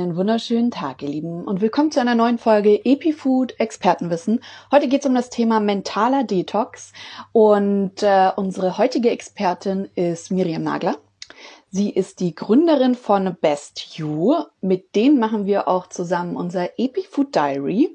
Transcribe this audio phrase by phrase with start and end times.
[0.00, 4.40] Einen wunderschönen Tag, ihr Lieben, und willkommen zu einer neuen Folge EpiFood Expertenwissen.
[4.72, 6.94] Heute geht es um das Thema mentaler Detox
[7.32, 10.96] und äh, unsere heutige Expertin ist Miriam Nagler.
[11.68, 14.36] Sie ist die Gründerin von Best You.
[14.62, 17.94] Mit denen machen wir auch zusammen unser EpiFood Diary.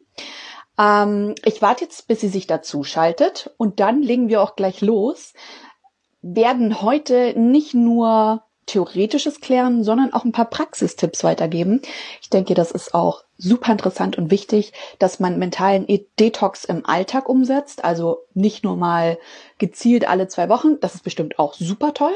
[0.78, 4.82] Ähm, ich warte jetzt, bis sie sich dazu schaltet und dann legen wir auch gleich
[4.82, 5.34] los.
[6.22, 11.82] Werden heute nicht nur Theoretisches klären, sondern auch ein paar Praxistipps weitergeben.
[12.22, 15.86] Ich denke, das ist auch super interessant und wichtig, dass man mentalen
[16.20, 17.84] Detox im Alltag umsetzt.
[17.84, 19.18] Also nicht nur mal
[19.58, 22.14] gezielt alle zwei Wochen, das ist bestimmt auch super toll,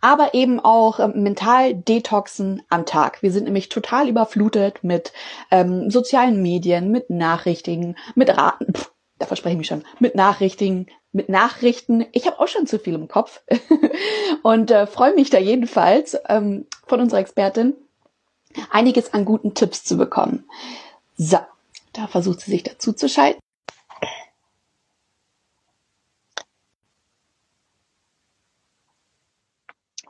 [0.00, 3.22] aber eben auch ähm, mental Detoxen am Tag.
[3.22, 5.12] Wir sind nämlich total überflutet mit
[5.50, 8.72] ähm, sozialen Medien, mit Nachrichten, mit Raten.
[8.74, 8.91] Pff,
[9.22, 12.04] da verspreche ich mich schon, mit Nachrichten, mit Nachrichten.
[12.10, 13.40] Ich habe auch schon zu viel im Kopf
[14.42, 17.74] und äh, freue mich da jedenfalls ähm, von unserer Expertin
[18.70, 20.44] einiges an guten Tipps zu bekommen.
[21.16, 21.38] So,
[21.92, 23.38] da versucht sie sich dazu zu schalten.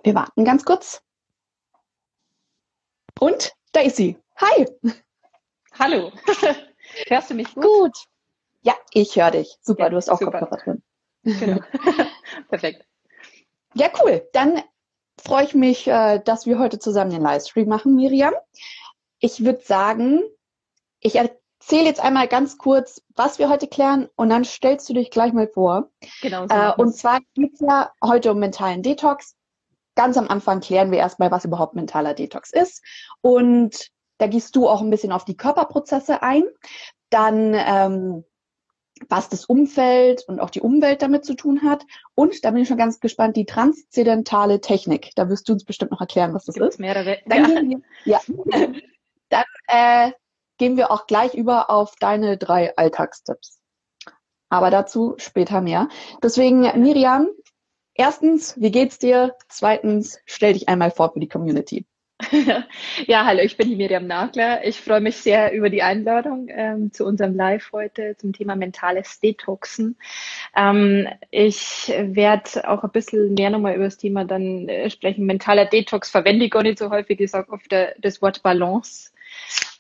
[0.03, 1.03] Wir warten ganz kurz.
[3.21, 4.17] Und da ist sie.
[4.37, 4.67] Hi.
[5.79, 6.13] Hallo.
[7.09, 7.65] Hörst du mich gut?
[7.65, 8.12] Gut.
[8.63, 9.59] Ja, ich höre dich.
[9.61, 10.39] Super, ja, du hast auch super.
[10.39, 10.83] Kopfhörer drin.
[11.25, 11.61] Genau.
[12.49, 12.87] Perfekt.
[13.75, 14.27] Ja, cool.
[14.33, 14.63] Dann
[15.21, 18.35] freue ich mich, äh, dass wir heute zusammen den Livestream machen, Miriam.
[19.19, 20.23] Ich würde sagen,
[21.01, 25.11] ich erzähle jetzt einmal ganz kurz, was wir heute klären und dann stellst du dich
[25.11, 25.91] gleich mal vor.
[26.21, 26.47] Genau.
[26.49, 29.37] So äh, und zwar geht es ja heute um mentalen Detox.
[29.95, 32.83] Ganz am Anfang klären wir erstmal, was überhaupt mentaler Detox ist.
[33.21, 36.45] Und da gehst du auch ein bisschen auf die Körperprozesse ein.
[37.11, 38.25] Dann ähm,
[39.09, 41.85] was das Umfeld und auch die Umwelt damit zu tun hat.
[42.15, 45.11] Und da bin ich schon ganz gespannt, die transzendentale Technik.
[45.17, 46.81] Da wirst du uns bestimmt noch erklären, was das Gibt's ist.
[46.81, 47.19] Mehrere.
[47.27, 48.21] Dann, ja.
[48.27, 48.67] Gehen wir, ja.
[49.29, 50.13] Dann äh,
[50.59, 53.61] gehen wir auch gleich über auf deine drei Alltagstipps.
[54.51, 55.89] Aber dazu später mehr.
[56.23, 57.29] Deswegen, Miriam,
[57.95, 59.35] erstens, wie geht's dir?
[59.49, 61.87] Zweitens, stell dich einmal vor für die Community.
[63.07, 64.65] ja, hallo, ich bin die Miriam Nagler.
[64.65, 69.21] Ich freue mich sehr über die Einladung ähm, zu unserem Live heute zum Thema mentales
[69.21, 69.97] Detoxen.
[70.57, 75.27] Ähm, ich werde auch ein bisschen mehr nochmal über das Thema dann äh, sprechen.
[75.27, 77.21] Mentaler Detox verwende ich gar nicht so häufig.
[77.21, 79.13] Ich sage oft der, das Wort Balance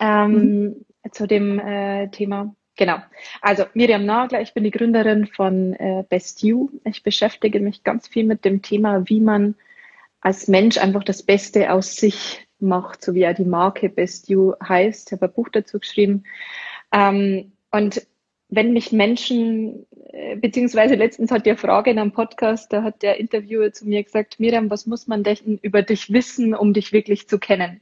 [0.00, 0.84] ähm, mhm.
[1.12, 2.54] zu dem äh, Thema.
[2.76, 2.98] Genau.
[3.40, 6.70] Also Miriam Nagler, ich bin die Gründerin von äh, Best You.
[6.84, 9.54] Ich beschäftige mich ganz viel mit dem Thema, wie man
[10.22, 14.54] als Mensch einfach das Beste aus sich macht, so wie ja die Marke Best You
[14.66, 15.08] heißt.
[15.08, 16.24] Ich habe ein Buch dazu geschrieben.
[16.92, 18.06] Ähm, und
[18.48, 23.18] wenn mich Menschen, äh, beziehungsweise letztens hat der Frage in einem Podcast, da hat der
[23.18, 27.28] Interviewer zu mir gesagt, Miriam, was muss man denn über dich wissen, um dich wirklich
[27.28, 27.80] zu kennen?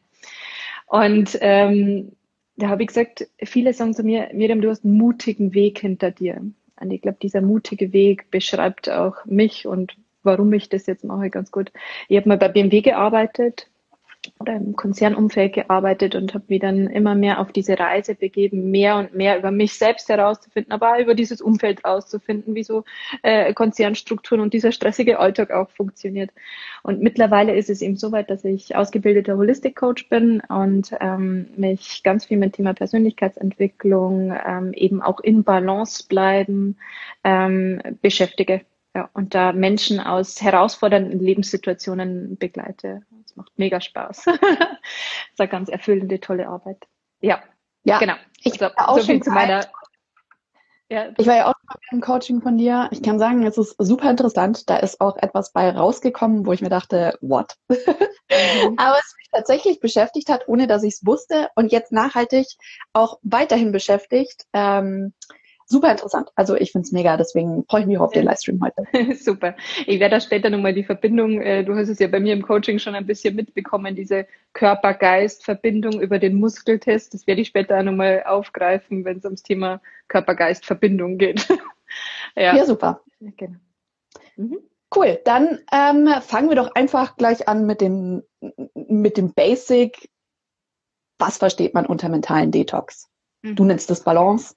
[0.86, 2.12] Und ähm,
[2.56, 6.10] da habe ich gesagt, viele sagen zu mir, Miriam, du hast einen mutigen Weg hinter
[6.10, 6.40] dir.
[6.80, 11.31] Und ich glaube, dieser mutige Weg beschreibt auch mich und warum ich das jetzt mache,
[11.31, 11.72] ganz gut.
[12.08, 13.70] Ich habe mal bei BMW gearbeitet
[14.38, 18.97] oder im Konzernumfeld gearbeitet und habe mich dann immer mehr auf diese Reise begeben, mehr
[18.97, 22.84] und mehr über mich selbst herauszufinden, aber auch über dieses Umfeld herauszufinden, wie so
[23.22, 26.31] äh, Konzernstrukturen und dieser stressige Alltag auch funktioniert.
[26.82, 31.48] Und mittlerweile ist es eben so weit, dass ich ausgebildeter Holistic Coach bin und ähm,
[31.56, 36.76] mich ganz viel mit Thema Persönlichkeitsentwicklung, ähm, eben auch in Balance bleiben
[37.25, 38.62] ähm, beschäftige
[38.94, 43.02] ja, und da Menschen aus herausfordernden Lebenssituationen begleite.
[43.22, 44.24] Das macht mega Spaß.
[44.24, 46.88] das ist eine ganz erfüllende, tolle Arbeit.
[47.20, 47.40] Ja,
[47.84, 48.14] ja genau.
[48.42, 49.66] Ich glaube, so viel zu meiner.
[50.88, 51.10] Ja.
[51.18, 51.54] Ich war ja auch
[51.92, 52.88] im Coaching von dir.
[52.90, 54.68] Ich kann sagen, es ist super interessant.
[54.68, 57.54] Da ist auch etwas bei rausgekommen, wo ich mir dachte, what?
[57.68, 57.76] Mhm.
[58.76, 62.48] Aber es mich tatsächlich beschäftigt hat, ohne dass ich es wusste und jetzt nachhaltig
[62.92, 64.46] auch weiterhin beschäftigt.
[64.52, 65.14] Ähm,
[65.70, 66.31] super interessant.
[66.34, 69.14] Also ich finde es mega, deswegen freue ich mich auf den Livestream heute.
[69.14, 69.54] super.
[69.86, 72.42] Ich werde da später nochmal die Verbindung, äh, du hast es ja bei mir im
[72.42, 77.14] Coaching schon ein bisschen mitbekommen, diese Körper-Geist-Verbindung über den Muskeltest.
[77.14, 81.49] Das werde ich später auch nochmal aufgreifen, wenn es ums Thema Körper-Geist-Verbindung geht.
[82.37, 82.56] ja.
[82.56, 83.00] ja, super.
[83.20, 83.56] Genau.
[84.37, 84.58] Mhm.
[84.93, 88.25] Cool, dann ähm, fangen wir doch einfach gleich an mit dem,
[88.75, 90.11] mit dem Basic.
[91.17, 93.08] Was versteht man unter mentalen Detox?
[93.43, 93.55] Mhm.
[93.55, 94.56] Du nennst das Balance.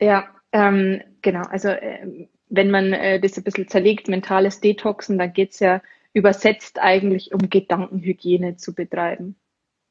[0.00, 5.34] Ja, ähm, genau, also äh, wenn man äh, das ein bisschen zerlegt, mentales Detoxen, dann
[5.34, 5.82] geht's ja
[6.14, 9.36] übersetzt eigentlich um Gedankenhygiene zu betreiben.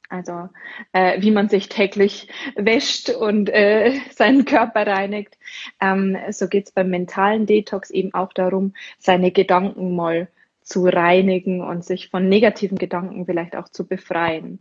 [0.10, 0.50] Also
[0.92, 5.38] äh, wie man sich täglich wäscht und äh, seinen Körper reinigt.
[5.80, 10.30] Ähm, so geht's beim mentalen Detox eben auch darum, seine Gedanken mal
[10.62, 14.60] zu reinigen und sich von negativen Gedanken vielleicht auch zu befreien.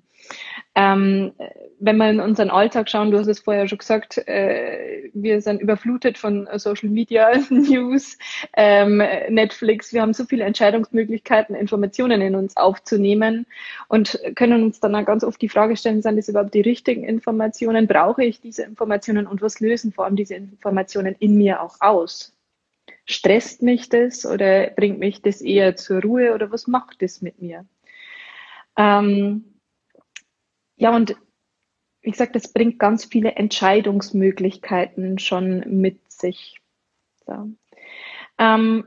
[0.76, 1.32] Ähm,
[1.78, 5.60] wenn wir in unseren Alltag schauen, du hast es vorher schon gesagt, äh, wir sind
[5.60, 8.18] überflutet von Social Media, News,
[8.56, 8.98] ähm,
[9.28, 9.92] Netflix.
[9.92, 13.46] Wir haben so viele Entscheidungsmöglichkeiten, Informationen in uns aufzunehmen
[13.88, 17.04] und können uns dann auch ganz oft die Frage stellen, sind das überhaupt die richtigen
[17.04, 17.86] Informationen?
[17.86, 22.36] Brauche ich diese Informationen und was lösen vor allem diese Informationen in mir auch aus?
[23.06, 27.40] Stresst mich das oder bringt mich das eher zur Ruhe oder was macht das mit
[27.40, 27.64] mir?
[28.76, 29.53] Ähm,
[30.76, 31.16] ja, und
[32.02, 36.60] wie gesagt, das bringt ganz viele Entscheidungsmöglichkeiten schon mit sich.
[37.26, 37.50] So.
[38.38, 38.84] Ähm,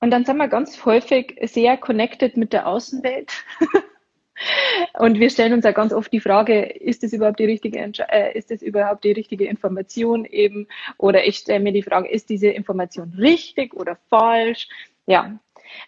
[0.00, 3.44] und dann sind wir ganz häufig sehr connected mit der Außenwelt.
[4.98, 8.38] und wir stellen uns ja ganz oft die Frage, ist das überhaupt die richtige, äh,
[8.38, 10.68] ist das überhaupt die richtige Information eben?
[10.96, 14.68] Oder ich stelle mir die Frage, ist diese Information richtig oder falsch?
[15.06, 15.38] Ja,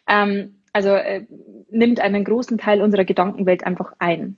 [0.06, 1.26] ähm, also äh,
[1.70, 4.36] nimmt einen großen Teil unserer Gedankenwelt einfach ein.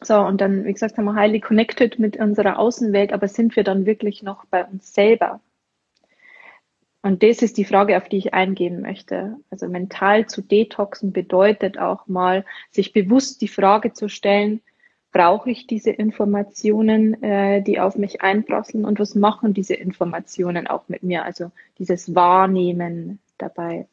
[0.00, 3.64] So, und dann, wie gesagt, haben wir highly connected mit unserer Außenwelt, aber sind wir
[3.64, 5.40] dann wirklich noch bei uns selber?
[7.02, 9.36] Und das ist die Frage, auf die ich eingehen möchte.
[9.50, 14.60] Also mental zu detoxen bedeutet auch mal, sich bewusst die Frage zu stellen,
[15.12, 20.88] brauche ich diese Informationen, äh, die auf mich einprasseln und was machen diese Informationen auch
[20.88, 21.24] mit mir?
[21.24, 23.86] Also dieses Wahrnehmen dabei.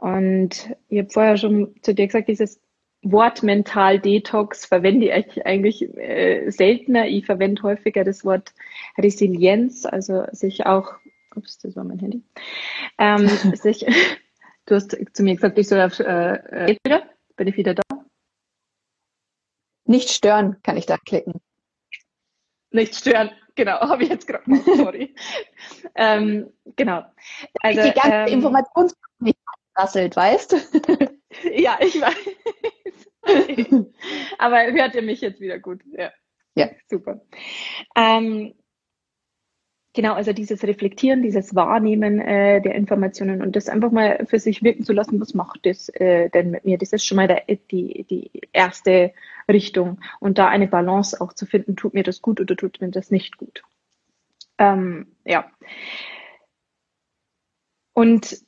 [0.00, 2.58] Und ich habe vorher schon zu dir gesagt, dieses
[3.02, 7.06] Wort Mental Detox verwende ich eigentlich äh, seltener.
[7.06, 8.54] Ich verwende häufiger das Wort
[8.96, 10.94] Resilienz, also sich auch,
[11.36, 12.22] ups, das war mein Handy,
[12.96, 13.84] ähm, sich,
[14.64, 17.02] du hast zu mir gesagt, ich soll auf, äh, wieder,
[17.36, 17.82] bin ich wieder da?
[19.84, 21.42] Nicht stören, kann ich da klicken.
[22.70, 24.44] Nicht stören, genau, habe ich jetzt gerade
[24.76, 25.14] sorry.
[25.94, 27.04] ähm, genau.
[27.60, 29.38] Also, die ganze ähm, Informations nicht
[29.80, 30.56] rasselt, weißt du?
[31.54, 32.16] ja, ich weiß.
[34.38, 35.82] Aber hört ihr mich jetzt wieder gut?
[35.96, 36.10] Ja.
[36.54, 36.70] Ja.
[36.88, 37.20] Super.
[37.96, 38.54] Ähm,
[39.94, 44.62] genau, also dieses Reflektieren, dieses Wahrnehmen äh, der Informationen und das einfach mal für sich
[44.62, 46.78] wirken zu lassen, was macht das äh, denn mit mir?
[46.78, 49.12] Das ist schon mal der, die, die erste
[49.48, 50.00] Richtung.
[50.18, 53.10] Und da eine Balance auch zu finden, tut mir das gut oder tut mir das
[53.10, 53.62] nicht gut.
[54.58, 55.50] Ähm, ja.
[57.92, 58.42] Und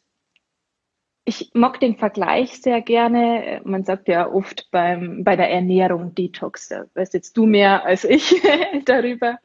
[1.25, 3.61] ich mag den Vergleich sehr gerne.
[3.65, 8.05] Man sagt ja oft beim, bei der Ernährung Detox, da weißt jetzt du mehr als
[8.05, 8.43] ich
[8.85, 9.39] darüber.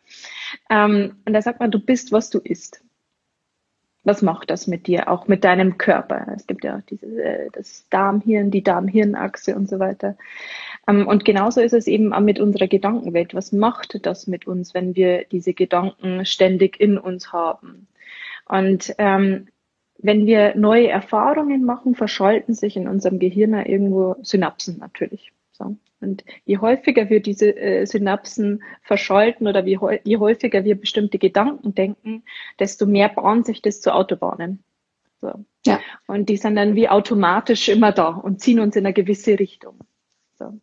[0.69, 2.83] Ähm, und da sagt man, du bist, was du isst.
[4.03, 6.27] Was macht das mit dir, auch mit deinem Körper?
[6.33, 10.17] Es gibt ja auch diese, äh, das Darmhirn, die Darm-Hirn-Achse und so weiter.
[10.87, 13.35] Ähm, und genauso ist es eben auch mit unserer Gedankenwelt.
[13.35, 17.87] Was macht das mit uns, wenn wir diese Gedanken ständig in uns haben?
[18.47, 19.49] Und ähm,
[19.99, 25.31] wenn wir neue Erfahrungen machen, verschalten sich in unserem Gehirn irgendwo Synapsen natürlich.
[25.51, 25.75] So.
[25.99, 31.73] Und je häufiger wir diese äh, Synapsen verschalten oder wie, je häufiger wir bestimmte Gedanken
[31.73, 32.23] denken,
[32.59, 34.63] desto mehr bahnt sich das zu Autobahnen.
[35.19, 35.33] So.
[35.65, 35.79] Ja.
[36.05, 39.79] Und die sind dann wie automatisch immer da und ziehen uns in eine gewisse Richtung.
[40.37, 40.59] So.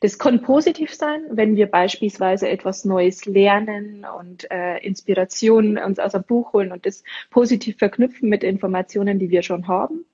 [0.00, 6.14] Das kann positiv sein, wenn wir beispielsweise etwas Neues lernen und äh, Inspirationen uns aus
[6.14, 10.04] einem Buch holen und das positiv verknüpfen mit Informationen, die wir schon haben.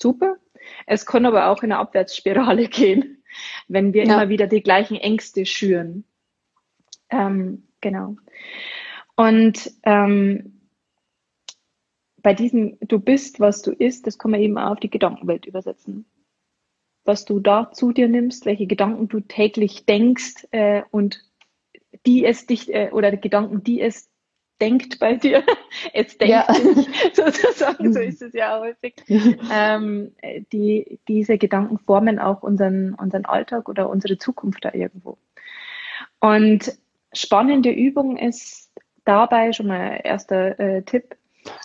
[0.00, 0.36] Super.
[0.86, 3.22] Es kann aber auch in eine Abwärtsspirale gehen,
[3.68, 4.14] wenn wir ja.
[4.14, 6.04] immer wieder die gleichen Ängste schüren.
[7.10, 8.16] Ähm, genau.
[9.16, 10.60] Und ähm,
[12.22, 15.46] bei diesem Du bist, was du isst, das kann man eben auch auf die Gedankenwelt
[15.46, 16.06] übersetzen
[17.08, 21.24] was du da zu dir nimmst, welche Gedanken du täglich denkst äh, und
[22.06, 24.08] die es dich äh, oder Gedanken, die es
[24.60, 25.42] denkt bei dir.
[25.92, 26.46] Es denkt ja.
[26.52, 28.94] dich, sozusagen, so ist es ja häufig.
[29.52, 30.12] ähm,
[30.52, 35.18] die, diese Gedanken formen auch unseren, unseren Alltag oder unsere Zukunft da irgendwo.
[36.20, 36.76] Und
[37.12, 38.72] spannende Übung ist
[39.04, 41.16] dabei schon mal erster äh, Tipp.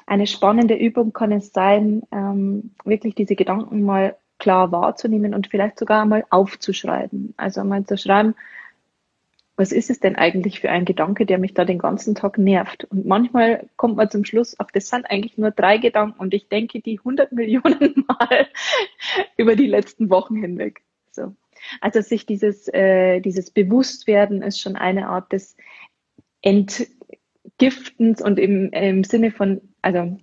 [0.05, 5.79] Eine spannende Übung kann es sein, ähm, wirklich diese Gedanken mal klar wahrzunehmen und vielleicht
[5.79, 7.33] sogar einmal aufzuschreiben.
[7.37, 8.35] Also einmal zu schreiben,
[9.55, 12.83] was ist es denn eigentlich für ein Gedanke, der mich da den ganzen Tag nervt?
[12.85, 16.49] Und manchmal kommt man zum Schluss, ach, das sind eigentlich nur drei Gedanken und ich
[16.49, 18.47] denke die 100 Millionen Mal
[19.37, 20.81] über die letzten Wochen hinweg.
[21.11, 21.33] So.
[21.79, 25.55] Also sich dieses, äh, dieses Bewusstwerden ist schon eine Art des
[26.41, 30.17] Entgiftens und im, im Sinne von, also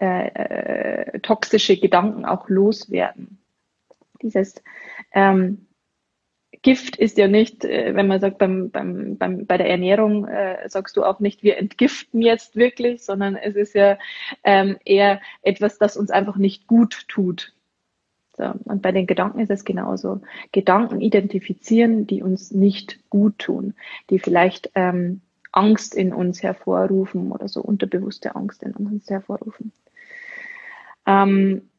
[0.00, 3.39] äh, äh, toxische Gedanken auch loswerden.
[4.22, 4.62] Dieses
[5.12, 5.66] ähm,
[6.62, 10.68] Gift ist ja nicht, äh, wenn man sagt, beim, beim, beim, bei der Ernährung äh,
[10.68, 13.98] sagst du auch nicht, wir entgiften jetzt wirklich, sondern es ist ja
[14.44, 17.54] ähm, eher etwas, das uns einfach nicht gut tut.
[18.36, 20.20] So, und bei den Gedanken ist es genauso.
[20.52, 23.74] Gedanken identifizieren, die uns nicht gut tun,
[24.10, 25.22] die vielleicht ähm,
[25.52, 29.72] Angst in uns hervorrufen oder so unterbewusste Angst in uns hervorrufen.
[31.06, 31.69] Ähm,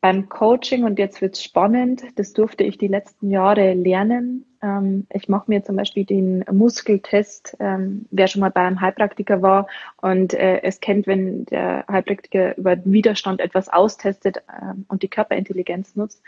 [0.00, 4.44] beim Coaching, und jetzt wird's spannend, das durfte ich die letzten Jahre lernen.
[4.62, 9.42] Ähm, ich mache mir zum Beispiel den Muskeltest, ähm, wer schon mal bei einem Heilpraktiker
[9.42, 9.66] war
[10.00, 15.96] und äh, es kennt, wenn der Heilpraktiker über Widerstand etwas austestet ähm, und die Körperintelligenz
[15.96, 16.22] nutzt,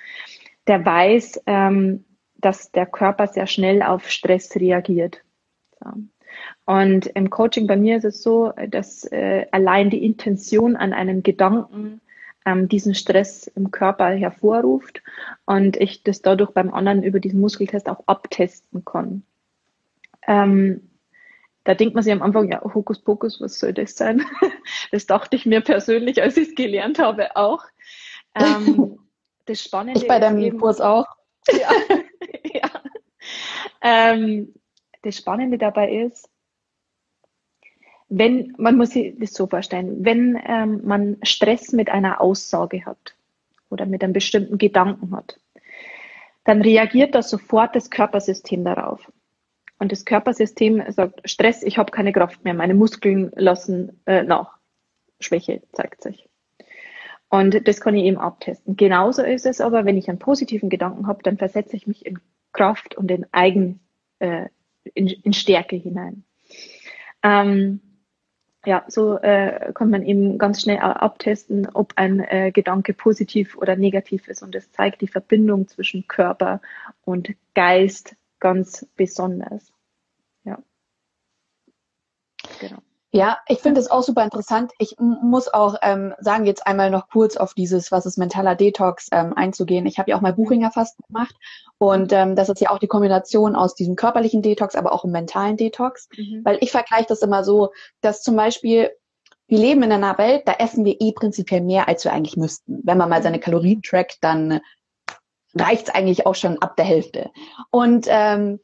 [0.66, 1.42] der weiß,
[2.36, 5.24] dass der Körper sehr schnell auf Stress reagiert.
[6.64, 11.22] Und im Coaching bei mir ist es so, dass äh, allein die Intention an einem
[11.22, 12.00] Gedanken
[12.46, 15.02] ähm, diesen Stress im Körper hervorruft
[15.44, 19.22] und ich das dadurch beim anderen über diesen Muskeltest auch abtesten kann.
[20.26, 20.90] Ähm,
[21.64, 24.24] da denkt man sich am Anfang, ja, Hokuspokus, was soll das sein?
[24.92, 27.64] das dachte ich mir persönlich, als ich es gelernt habe, auch.
[28.34, 28.98] Ähm,
[29.46, 31.06] das Spannende ich bei deinem eben, Kurs auch.
[31.50, 31.70] Ja,
[32.44, 32.70] ja.
[33.80, 34.54] Ähm,
[35.02, 36.29] das Spannende dabei ist,
[38.10, 43.14] wenn, man muss sich das so vorstellen, wenn ähm, man Stress mit einer Aussage hat
[43.70, 45.38] oder mit einem bestimmten Gedanken hat,
[46.44, 49.10] dann reagiert das sofort das Körpersystem darauf.
[49.78, 54.58] Und das Körpersystem sagt, Stress, ich habe keine Kraft mehr, meine Muskeln lassen äh, nach.
[55.20, 56.28] Schwäche zeigt sich.
[57.28, 58.76] Und das kann ich eben abtesten.
[58.76, 62.18] Genauso ist es aber, wenn ich einen positiven Gedanken habe, dann versetze ich mich in
[62.52, 63.78] Kraft und in Eigen,
[64.18, 64.46] äh,
[64.94, 66.24] in, in Stärke hinein.
[67.22, 67.80] Ähm,
[68.66, 73.76] ja, so äh, kann man eben ganz schnell abtesten, ob ein äh, Gedanke positiv oder
[73.76, 74.42] negativ ist.
[74.42, 76.60] Und es zeigt die Verbindung zwischen Körper
[77.02, 79.72] und Geist ganz besonders.
[80.44, 80.58] Ja.
[82.60, 82.82] Genau.
[83.12, 84.70] Ja, ich finde es auch super interessant.
[84.78, 89.08] Ich muss auch ähm, sagen, jetzt einmal noch kurz auf dieses, was ist mentaler Detox,
[89.10, 89.86] ähm, einzugehen.
[89.86, 91.34] Ich habe ja auch mal Buchinger Fasten gemacht
[91.78, 95.10] und ähm, das ist ja auch die Kombination aus diesem körperlichen Detox, aber auch im
[95.10, 96.08] mentalen Detox.
[96.16, 96.42] Mhm.
[96.44, 98.90] Weil ich vergleiche das immer so, dass zum Beispiel
[99.48, 102.80] wir leben in einer Welt, da essen wir eh prinzipiell mehr, als wir eigentlich müssten.
[102.84, 103.42] Wenn man mal seine mhm.
[103.42, 104.60] Kalorien trackt, dann
[105.56, 107.30] reicht's eigentlich auch schon ab der Hälfte.
[107.72, 108.60] Und ähm,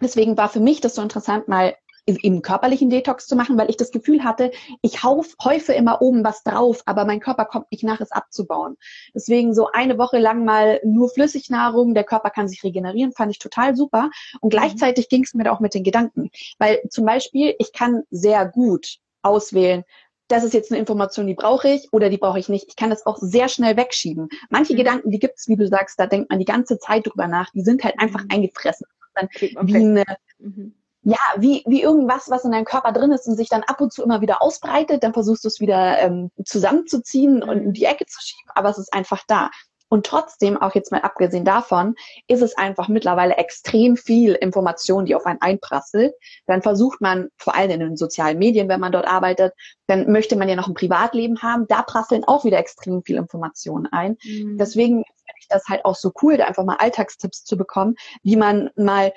[0.00, 3.76] deswegen war für mich das so interessant, mal eben körperlichen Detox zu machen, weil ich
[3.76, 4.50] das Gefühl hatte,
[4.82, 8.76] ich hauf, häufe immer oben was drauf, aber mein Körper kommt nicht nach, es abzubauen.
[9.14, 13.38] Deswegen so eine Woche lang mal nur Flüssignahrung, der Körper kann sich regenerieren, fand ich
[13.38, 14.10] total super.
[14.40, 14.58] Und mhm.
[14.58, 16.30] gleichzeitig ging es mir auch mit den Gedanken.
[16.58, 19.84] Weil zum Beispiel, ich kann sehr gut auswählen,
[20.28, 22.66] das ist jetzt eine Information, die brauche ich oder die brauche ich nicht.
[22.68, 24.28] Ich kann das auch sehr schnell wegschieben.
[24.48, 24.78] Manche mhm.
[24.78, 27.50] Gedanken, die gibt es, wie du sagst, da denkt man die ganze Zeit drüber nach,
[27.50, 28.30] die sind halt einfach mhm.
[28.30, 28.86] eingefressen.
[29.14, 30.04] Dann wie eine,
[30.38, 33.80] mhm ja, wie, wie irgendwas, was in deinem Körper drin ist und sich dann ab
[33.80, 37.84] und zu immer wieder ausbreitet, dann versuchst du es wieder ähm, zusammenzuziehen und in die
[37.84, 39.50] Ecke zu schieben, aber es ist einfach da.
[39.90, 41.94] Und trotzdem, auch jetzt mal abgesehen davon,
[42.26, 46.14] ist es einfach mittlerweile extrem viel Information, die auf einen einprasselt.
[46.46, 49.52] Dann versucht man, vor allem in den sozialen Medien, wenn man dort arbeitet,
[49.86, 51.66] dann möchte man ja noch ein Privatleben haben.
[51.68, 54.16] Da prasseln auch wieder extrem viel Informationen ein.
[54.24, 54.58] Mhm.
[54.58, 58.36] Deswegen finde ich das halt auch so cool, da einfach mal Alltagstipps zu bekommen, wie
[58.36, 59.12] man mal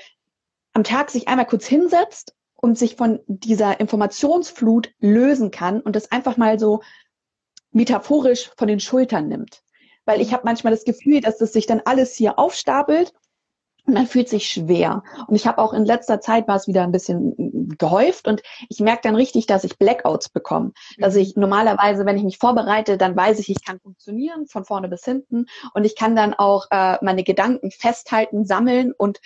[0.78, 6.12] am Tag sich einmal kurz hinsetzt und sich von dieser Informationsflut lösen kann und das
[6.12, 6.84] einfach mal so
[7.72, 9.64] metaphorisch von den Schultern nimmt.
[10.06, 13.12] Weil ich habe manchmal das Gefühl, dass das sich dann alles hier aufstapelt
[13.88, 15.02] und man fühlt sich schwer.
[15.28, 18.80] Und ich habe auch in letzter Zeit war es wieder ein bisschen gehäuft und ich
[18.80, 20.74] merke dann richtig, dass ich Blackouts bekomme.
[21.00, 24.90] Dass ich normalerweise, wenn ich mich vorbereite, dann weiß ich, ich kann funktionieren von vorne
[24.90, 29.20] bis hinten und ich kann dann auch äh, meine Gedanken festhalten, sammeln und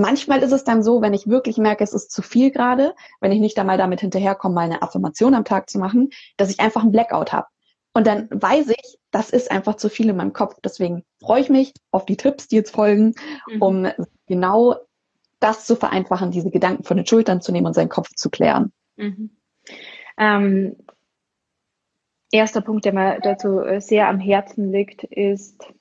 [0.00, 3.32] manchmal ist es dann so, wenn ich wirklich merke, es ist zu viel gerade, wenn
[3.32, 6.82] ich nicht einmal damit hinterherkomme, mal eine Affirmation am Tag zu machen, dass ich einfach
[6.82, 7.46] einen Blackout habe.
[7.92, 10.56] Und dann weiß ich, das ist einfach zu viel in meinem Kopf.
[10.64, 13.14] Deswegen freue ich mich auf die Tipps, die jetzt folgen,
[13.48, 13.62] mhm.
[13.62, 13.88] um
[14.26, 14.76] genau
[15.38, 18.72] das zu vereinfachen, diese Gedanken von den Schultern zu nehmen und seinen Kopf zu klären.
[18.96, 19.30] Mhm.
[20.18, 20.76] Ähm,
[22.32, 25.72] erster Punkt, der mir dazu sehr am Herzen liegt, ist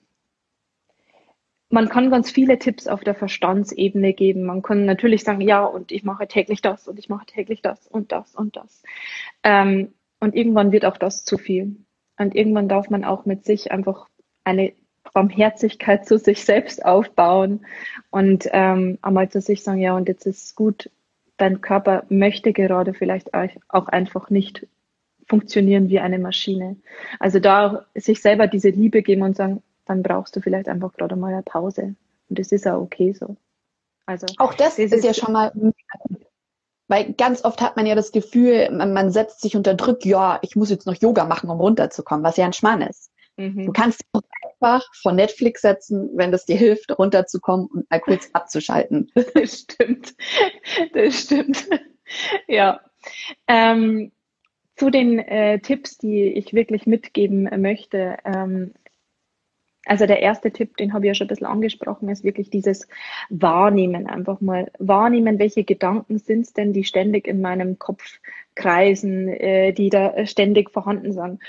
[1.74, 4.44] man kann ganz viele Tipps auf der Verstandsebene geben.
[4.44, 7.88] Man kann natürlich sagen, ja, und ich mache täglich das und ich mache täglich das
[7.88, 8.84] und das und das.
[9.42, 11.78] Ähm, und irgendwann wird auch das zu viel.
[12.20, 14.08] Und irgendwann darf man auch mit sich einfach
[14.44, 14.74] eine
[15.16, 17.66] Barmherzigkeit zu sich selbst aufbauen
[18.12, 20.92] und ähm, einmal zu sich sagen, ja, und jetzt ist es gut,
[21.38, 24.68] dein Körper möchte gerade vielleicht auch einfach nicht
[25.28, 26.76] funktionieren wie eine Maschine.
[27.20, 31.16] Also da sich selber diese Liebe geben und sagen, dann brauchst du vielleicht einfach gerade
[31.16, 31.96] mal eine Pause.
[32.30, 33.38] Und das ist auch okay so.
[34.06, 35.52] Also auch das, das ist, ist ja schon mal
[36.88, 40.40] weil ganz oft hat man ja das Gefühl, man, man, setzt sich unter Druck, ja,
[40.42, 43.12] ich muss jetzt noch Yoga machen, um runterzukommen, was ja ein Schmann ist.
[43.38, 43.66] Mhm.
[43.66, 49.12] Du kannst einfach vor Netflix setzen, wenn das dir hilft, runterzukommen und mal kurz abzuschalten.
[49.34, 50.14] Das stimmt.
[50.94, 51.68] Das stimmt.
[52.48, 52.80] Ja.
[53.48, 54.12] Ähm,
[54.76, 58.18] zu den äh, Tipps, die ich wirklich mitgeben möchte.
[58.24, 58.74] Ähm,
[59.86, 62.88] also der erste Tipp, den habe ich ja schon ein bisschen angesprochen, ist wirklich dieses
[63.30, 64.08] Wahrnehmen.
[64.08, 68.20] Einfach mal wahrnehmen, welche Gedanken sind es denn, die ständig in meinem Kopf
[68.56, 71.42] kreisen, äh, die da ständig vorhanden sind.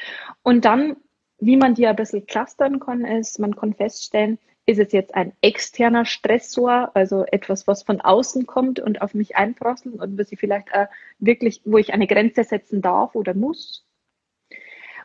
[0.43, 0.97] Und dann,
[1.39, 5.33] wie man die ein bisschen clustern kann, ist, man kann feststellen, ist es jetzt ein
[5.41, 10.41] externer Stressor, also etwas, was von außen kommt und auf mich einprasselt und was ich
[10.41, 10.69] vielleicht
[11.19, 13.87] wirklich, wo ich eine Grenze setzen darf oder muss?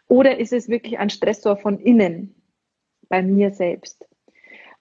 [0.07, 2.38] Oder ist es wirklich ein Stressor von innen,
[3.09, 4.07] bei mir selbst.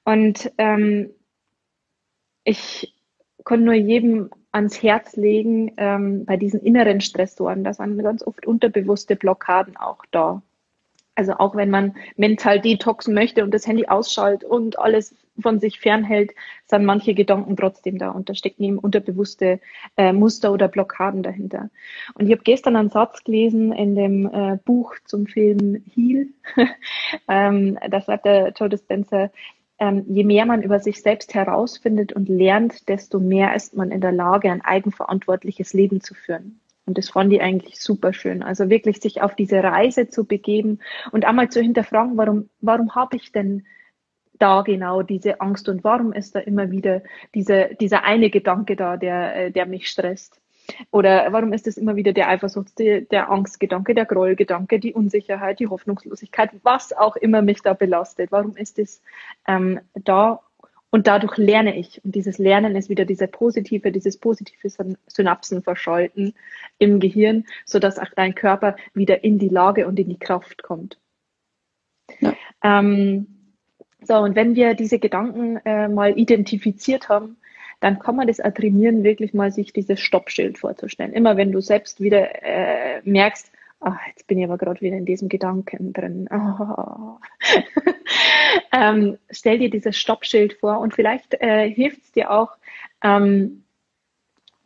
[0.04, 1.10] Und ähm,
[2.44, 2.94] ich
[3.44, 8.46] kann nur jedem ans Herz legen, ähm, bei diesen inneren Stressoren, da sind ganz oft
[8.46, 10.42] unterbewusste Blockaden auch da.
[11.18, 15.80] Also auch wenn man mental detoxen möchte und das Handy ausschaltet und alles von sich
[15.80, 16.30] fernhält,
[16.66, 19.58] sind manche Gedanken trotzdem da und da stecken eben unterbewusste
[19.96, 21.70] äh, Muster oder Blockaden dahinter.
[22.14, 26.28] Und ich habe gestern einen Satz gelesen in dem äh, Buch zum Film Heal.
[27.28, 29.30] ähm, da sagt der Joe Dispenza,
[29.80, 34.00] ähm, je mehr man über sich selbst herausfindet und lernt, desto mehr ist man in
[34.00, 36.60] der Lage, ein eigenverantwortliches Leben zu führen.
[36.88, 38.42] Und das fand ich eigentlich super schön.
[38.42, 40.78] Also wirklich sich auf diese Reise zu begeben
[41.12, 43.66] und einmal zu hinterfragen, warum, warum habe ich denn
[44.38, 47.02] da genau diese Angst und warum ist da immer wieder
[47.34, 50.40] diese, dieser eine Gedanke da, der, äh, der mich stresst?
[50.90, 55.60] Oder warum ist es immer wieder der Eifersucht, der, der Angstgedanke, der Grollgedanke, die Unsicherheit,
[55.60, 58.32] die Hoffnungslosigkeit, was auch immer mich da belastet?
[58.32, 59.02] Warum ist es
[59.46, 60.40] ähm, da?
[60.90, 62.02] Und dadurch lerne ich.
[62.04, 64.68] Und dieses Lernen ist wieder diese positive, dieses positive
[65.06, 66.34] Synapsen verschalten
[66.78, 70.98] im Gehirn, sodass auch dein Körper wieder in die Lage und in die Kraft kommt.
[72.20, 72.34] Ja.
[72.62, 73.26] Ähm,
[74.00, 77.36] so, und wenn wir diese Gedanken äh, mal identifiziert haben,
[77.80, 81.12] dann kann man das auch trainieren, wirklich mal sich dieses Stoppschild vorzustellen.
[81.12, 85.06] Immer wenn du selbst wieder äh, merkst, ach, jetzt bin ich aber gerade wieder in
[85.06, 86.28] diesem Gedanken drin.
[86.32, 87.18] Oh.
[88.72, 92.56] ähm, stell dir dieses Stoppschild vor und vielleicht äh, hilft es dir auch,
[93.02, 93.64] ähm,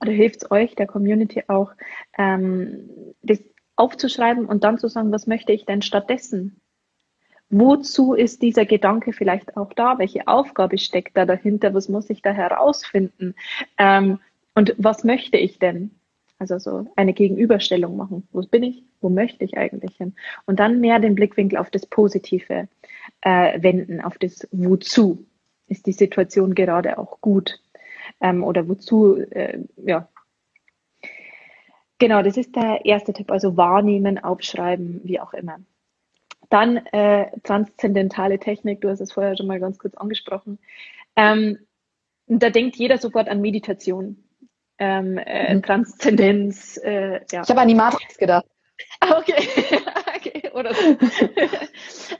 [0.00, 1.72] oder hilft es euch, der Community auch,
[2.18, 2.90] ähm,
[3.22, 3.40] das
[3.76, 6.60] aufzuschreiben und dann zu sagen, was möchte ich denn stattdessen?
[7.50, 9.98] Wozu ist dieser Gedanke vielleicht auch da?
[9.98, 11.74] Welche Aufgabe steckt da dahinter?
[11.74, 13.34] Was muss ich da herausfinden?
[13.76, 14.20] Ähm,
[14.54, 16.01] und was möchte ich denn?
[16.42, 18.26] Also so eine Gegenüberstellung machen.
[18.32, 18.82] Wo bin ich?
[19.00, 20.16] Wo möchte ich eigentlich hin?
[20.44, 22.66] Und dann mehr den Blickwinkel auf das Positive
[23.20, 25.24] äh, wenden, auf das Wozu.
[25.68, 27.60] Ist die Situation gerade auch gut?
[28.20, 30.08] Ähm, oder wozu, äh, ja.
[32.00, 33.30] Genau, das ist der erste Tipp.
[33.30, 35.60] Also wahrnehmen, aufschreiben, wie auch immer.
[36.50, 40.58] Dann äh, transzendentale Technik, du hast es vorher schon mal ganz kurz angesprochen.
[41.14, 41.60] Ähm,
[42.26, 44.21] da denkt jeder sofort an Meditation,
[44.82, 45.62] ähm, äh, mhm.
[45.62, 46.76] Transzendenz.
[46.76, 47.42] Äh, ja.
[47.42, 48.44] Ich habe an die Matrix gedacht.
[49.00, 49.34] Ah, okay.
[50.16, 50.50] okay.
[50.54, 50.82] Oder so.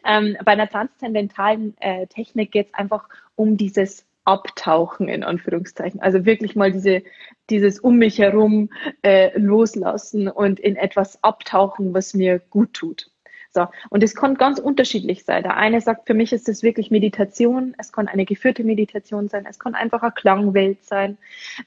[0.07, 6.01] ähm, bei einer transzendentalen äh, Technik geht es einfach um dieses Abtauchen in Anführungszeichen.
[6.01, 7.03] Also wirklich mal diese,
[7.51, 8.71] dieses um mich herum
[9.03, 13.11] äh, loslassen und in etwas abtauchen, was mir gut tut.
[13.51, 15.43] So, und es kann ganz unterschiedlich sein.
[15.43, 19.47] Der eine sagt, für mich ist es wirklich Meditation, es kann eine geführte Meditation sein,
[19.49, 21.19] es kann einfach eine Klangwelt sein.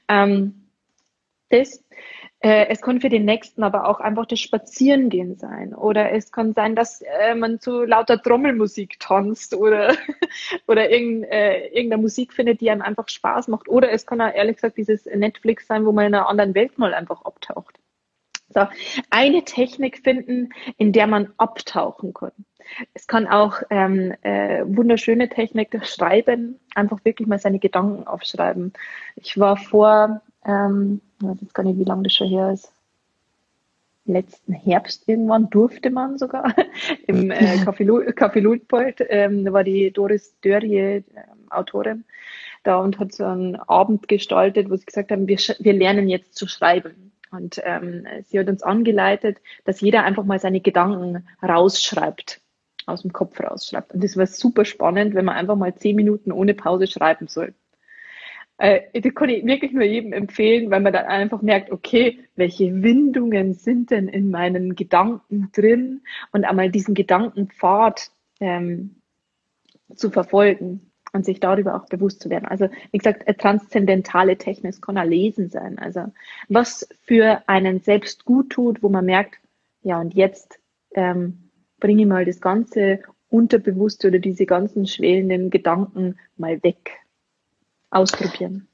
[0.08, 0.65] Ähm,
[1.50, 1.82] das.
[2.40, 5.74] Äh, es kann für den nächsten aber auch einfach das Spazierengehen sein.
[5.74, 9.94] Oder es kann sein, dass äh, man zu lauter Trommelmusik tanzt oder,
[10.66, 13.68] oder irgend, äh, irgendeine Musik findet, die einem einfach Spaß macht.
[13.68, 16.78] Oder es kann auch ehrlich gesagt dieses Netflix sein, wo man in einer anderen Welt
[16.78, 17.78] mal einfach abtaucht.
[18.48, 18.66] So,
[19.10, 22.32] eine Technik finden, in der man abtauchen kann.
[22.94, 28.72] Es kann auch ähm, äh, wunderschöne Technik Schreiben, einfach wirklich mal seine Gedanken aufschreiben.
[29.16, 32.72] Ich war vor, ähm, ich weiß jetzt gar nicht, wie lange das schon her ist,
[34.06, 36.54] letzten Herbst irgendwann durfte man sogar
[37.06, 42.04] im äh, Café, Café Luitpold, ähm, da war die Doris Dörrie, ähm, Autorin,
[42.62, 46.34] da und hat so einen Abend gestaltet, wo sie gesagt haben, wir, wir lernen jetzt
[46.36, 47.12] zu schreiben.
[47.30, 52.40] Und ähm, sie hat uns angeleitet, dass jeder einfach mal seine Gedanken rausschreibt,
[52.86, 53.92] aus dem Kopf rausschreibt.
[53.92, 57.52] Und das war super spannend, wenn man einfach mal zehn Minuten ohne Pause schreiben soll.
[58.58, 62.82] Äh, das kann ich wirklich nur jedem empfehlen, weil man dann einfach merkt, okay, welche
[62.82, 68.96] Windungen sind denn in meinen Gedanken drin und einmal diesen Gedankenpfad ähm,
[69.94, 72.46] zu verfolgen und sich darüber auch bewusst zu werden.
[72.46, 75.78] Also wie gesagt, eine transzendentale Technik kann auch Lesen sein.
[75.78, 76.12] Also
[76.48, 79.38] was für einen selbst gut tut, wo man merkt,
[79.82, 80.58] ja und jetzt
[80.94, 86.92] ähm, bringe ich mal das Ganze Unterbewusste oder diese ganzen schwelenden Gedanken mal weg.
[87.96, 88.68] Ausprobieren.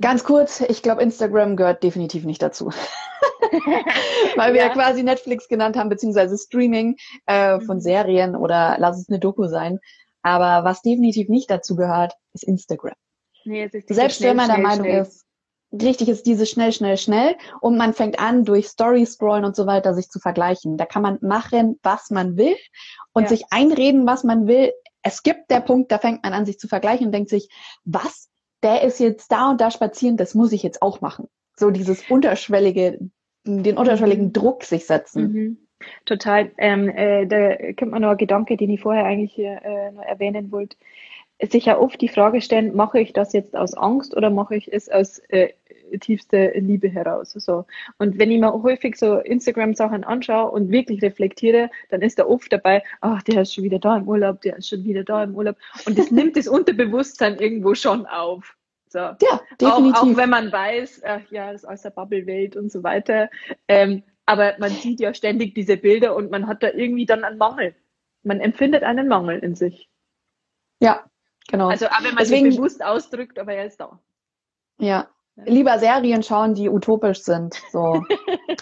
[0.00, 2.70] Ganz kurz, ich glaube, Instagram gehört definitiv nicht dazu.
[4.36, 4.68] Weil wir ja.
[4.70, 6.96] quasi Netflix genannt haben, beziehungsweise Streaming
[7.26, 7.80] äh, von mhm.
[7.80, 9.78] Serien oder lass es eine Doku sein.
[10.22, 12.94] Aber was definitiv nicht dazu gehört, ist Instagram.
[13.44, 15.02] Nee, ist Selbst wenn man der Meinung schnell.
[15.02, 15.26] ist,
[15.72, 19.66] richtig ist dieses schnell, schnell, schnell und man fängt an, durch Story scrollen und so
[19.66, 20.78] weiter sich zu vergleichen.
[20.78, 22.56] Da kann man machen, was man will
[23.12, 23.28] und ja.
[23.28, 24.72] sich einreden, was man will.
[25.02, 27.48] Es gibt der Punkt, da fängt man an, sich zu vergleichen und denkt sich,
[27.84, 28.30] was?
[28.64, 31.28] Der ist jetzt da und da spazieren, das muss ich jetzt auch machen.
[31.54, 32.98] So dieses unterschwellige,
[33.44, 34.32] den unterschwelligen mhm.
[34.32, 35.32] Druck sich setzen.
[35.32, 35.58] Mhm.
[36.06, 36.50] Total.
[36.56, 40.02] Ähm, äh, da kommt mir noch ein Gedanke, den ich vorher eigentlich hier äh, noch
[40.02, 40.76] erwähnen wollte.
[41.42, 44.72] Sich ja oft die Frage stellen, mache ich das jetzt aus Angst oder mache ich
[44.72, 45.50] es aus äh,
[46.00, 47.32] tiefster Liebe heraus?
[47.32, 47.66] So.
[47.98, 52.52] Und wenn ich mir häufig so Instagram-Sachen anschaue und wirklich reflektiere, dann ist da oft
[52.52, 55.34] dabei, ach, der ist schon wieder da im Urlaub, der ist schon wieder da im
[55.34, 55.56] Urlaub.
[55.86, 58.56] Und das nimmt das Unterbewusstsein irgendwo schon auf.
[58.88, 58.98] So.
[58.98, 59.96] Ja, definitiv.
[59.96, 63.28] Auch, auch wenn man weiß, ach, ja, das ist aus der Bubble-Welt und so weiter.
[63.66, 67.38] Ähm, aber man sieht ja ständig diese Bilder und man hat da irgendwie dann einen
[67.38, 67.74] Mangel.
[68.22, 69.90] Man empfindet einen Mangel in sich.
[70.80, 71.04] Ja,
[71.48, 71.68] genau.
[71.68, 73.98] Also, aber wenn man Deswegen, sich bewusst ausdrückt, aber er ist da.
[74.78, 75.08] Ja.
[75.36, 75.44] Ja.
[75.46, 77.54] Lieber Serien schauen, die utopisch sind.
[77.70, 78.02] So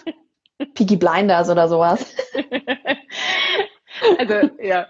[0.73, 2.15] Peaky Blinders oder sowas.
[4.17, 4.87] also, ja.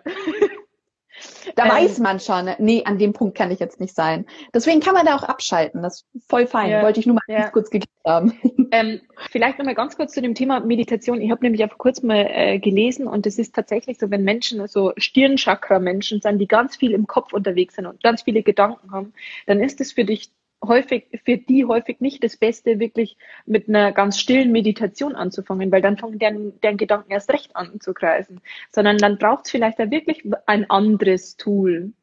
[1.55, 4.25] Da ähm, weiß man schon, nee, an dem Punkt kann ich jetzt nicht sein.
[4.53, 5.81] Deswegen kann man da auch abschalten.
[5.83, 6.71] Das ist voll fein.
[6.71, 7.49] Ja, Wollte ich nur mal ja.
[7.49, 8.33] kurz geklärt haben.
[8.75, 11.21] Ähm, vielleicht nochmal ganz kurz zu dem Thema Meditation.
[11.21, 14.23] Ich habe nämlich auch vor kurzem mal äh, gelesen und es ist tatsächlich so, wenn
[14.23, 18.91] Menschen, so Stirnchakra-Menschen sind, die ganz viel im Kopf unterwegs sind und ganz viele Gedanken
[18.91, 19.13] haben,
[19.45, 20.31] dann ist es für dich
[20.63, 25.81] häufig, für die häufig nicht das Beste, wirklich mit einer ganz stillen Meditation anzufangen, weil
[25.81, 29.79] dann fangen deren, deren Gedanken erst recht an zu kreisen, sondern dann braucht es vielleicht
[29.79, 31.93] da wirklich ein anderes Tool.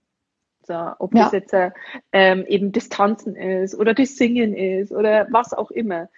[0.63, 1.25] So, ob ja.
[1.25, 1.57] das jetzt
[2.13, 6.09] ähm, eben Distanzen ist oder das Singen ist oder was auch immer.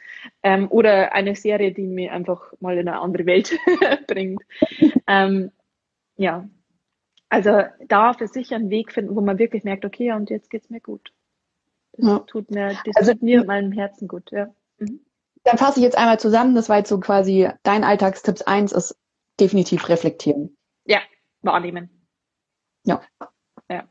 [0.42, 3.56] Ähm, oder eine Serie, die mir einfach mal in eine andere Welt
[4.08, 4.42] bringt.
[5.06, 5.52] ähm,
[6.16, 6.48] ja,
[7.30, 10.68] also da für sich einen Weg finden, wo man wirklich merkt, okay, und jetzt geht's
[10.68, 11.12] mir gut.
[11.92, 12.18] Das ja.
[12.20, 14.48] tut mir, das also, tut mir meinem Herzen gut, ja.
[14.78, 15.00] Mhm.
[15.44, 18.96] Dann fasse ich jetzt einmal zusammen, das war jetzt so quasi dein Alltagstipps eins ist
[19.40, 20.56] definitiv reflektieren.
[20.84, 21.00] Ja,
[21.42, 22.06] wahrnehmen.
[22.84, 23.02] Ja.
[23.68, 23.84] Ja.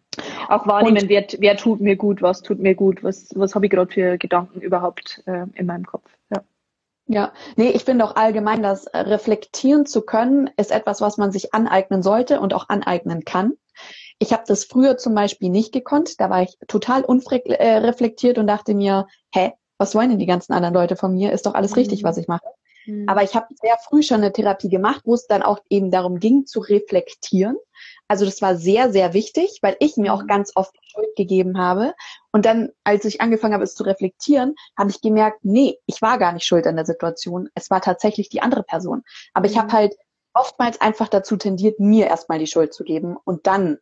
[0.49, 3.71] Auch wahrnehmen, wer, wer tut mir gut, was tut mir gut, was, was habe ich
[3.71, 6.09] gerade für Gedanken überhaupt äh, in meinem Kopf.
[6.29, 6.43] Ja.
[7.07, 11.53] Ja, nee, ich finde auch allgemein, dass reflektieren zu können, ist etwas, was man sich
[11.53, 13.53] aneignen sollte und auch aneignen kann.
[14.21, 16.21] Ich habe das früher zum Beispiel nicht gekonnt.
[16.21, 20.75] Da war ich total unreflektiert und dachte mir, hä, was wollen denn die ganzen anderen
[20.75, 21.31] Leute von mir?
[21.31, 21.79] Ist doch alles mhm.
[21.79, 22.45] richtig, was ich mache.
[22.85, 23.09] Mhm.
[23.09, 26.19] Aber ich habe sehr früh schon eine Therapie gemacht, wo es dann auch eben darum
[26.19, 27.57] ging, zu reflektieren.
[28.07, 30.27] Also das war sehr, sehr wichtig, weil ich mir auch mhm.
[30.27, 31.95] ganz oft Schuld gegeben habe.
[32.31, 36.19] Und dann, als ich angefangen habe, es zu reflektieren, habe ich gemerkt, nee, ich war
[36.19, 37.49] gar nicht schuld an der Situation.
[37.55, 39.01] Es war tatsächlich die andere Person.
[39.33, 39.73] Aber ich habe mhm.
[39.73, 39.95] halt
[40.35, 43.79] oftmals einfach dazu tendiert, mir erstmal die Schuld zu geben und dann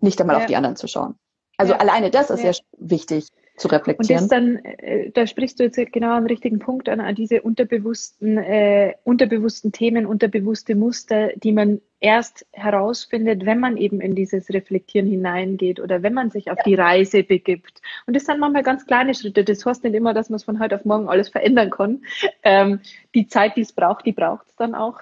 [0.00, 0.40] nicht einmal ja.
[0.40, 1.16] auf die anderen zu schauen.
[1.56, 1.78] Also ja.
[1.78, 2.50] alleine das ist ja.
[2.50, 4.24] ja wichtig zu reflektieren.
[4.24, 7.42] Und das dann, äh, da sprichst du jetzt genau am richtigen Punkt an, an diese
[7.42, 14.50] unterbewussten, äh, unterbewussten Themen, unterbewusste Muster, die man erst herausfindet, wenn man eben in dieses
[14.50, 16.64] Reflektieren hineingeht oder wenn man sich auf ja.
[16.64, 17.80] die Reise begibt.
[18.06, 19.44] Und das sind manchmal ganz kleine Schritte.
[19.44, 22.02] Das heißt nicht immer, dass man es von heute auf morgen alles verändern kann.
[22.42, 22.80] Ähm,
[23.14, 25.00] die Zeit, die es braucht, die braucht es dann auch.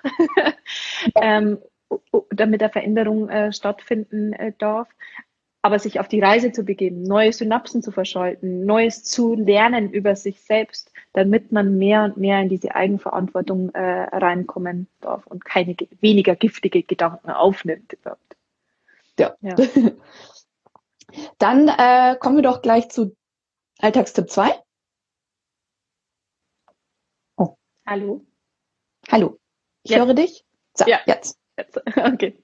[1.22, 1.58] ähm,
[2.30, 4.88] damit eine Veränderung äh, stattfinden äh, darf.
[5.64, 10.16] Aber sich auf die Reise zu begeben, neue Synapsen zu verschalten, Neues zu lernen über
[10.16, 15.76] sich selbst, damit man mehr und mehr in diese Eigenverantwortung äh, reinkommen darf und keine
[16.00, 18.36] weniger giftige Gedanken aufnimmt überhaupt.
[19.18, 19.36] Ja.
[19.40, 19.54] ja.
[21.38, 23.14] Dann äh, kommen wir doch gleich zu
[23.78, 24.50] Alltagstipp 2.
[27.36, 27.56] Oh.
[27.86, 28.24] Hallo.
[29.10, 29.38] Hallo.
[29.82, 30.00] Ich jetzt.
[30.00, 30.44] höre dich.
[30.74, 31.00] So, ja.
[31.06, 31.38] jetzt.
[31.62, 31.80] Jetzt.
[31.96, 32.38] Okay.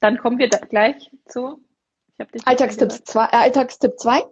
[0.00, 1.60] Dann kommen wir gleich zu.
[2.44, 3.24] Alltagstipp 2.
[3.24, 4.24] Äh, Alltagstipp 2?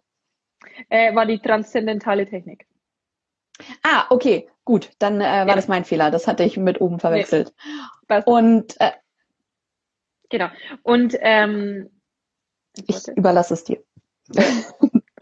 [0.89, 2.67] Äh, war die transzendentale Technik.
[3.83, 4.91] Ah, okay, gut.
[4.99, 5.55] Dann äh, war ja.
[5.55, 6.11] das mein Fehler.
[6.11, 7.53] Das hatte ich mit oben verwechselt.
[8.09, 8.23] Nee.
[8.27, 8.93] Und äh,
[10.29, 10.49] genau.
[10.83, 11.91] Und ähm,
[12.87, 13.83] ich überlasse es dir.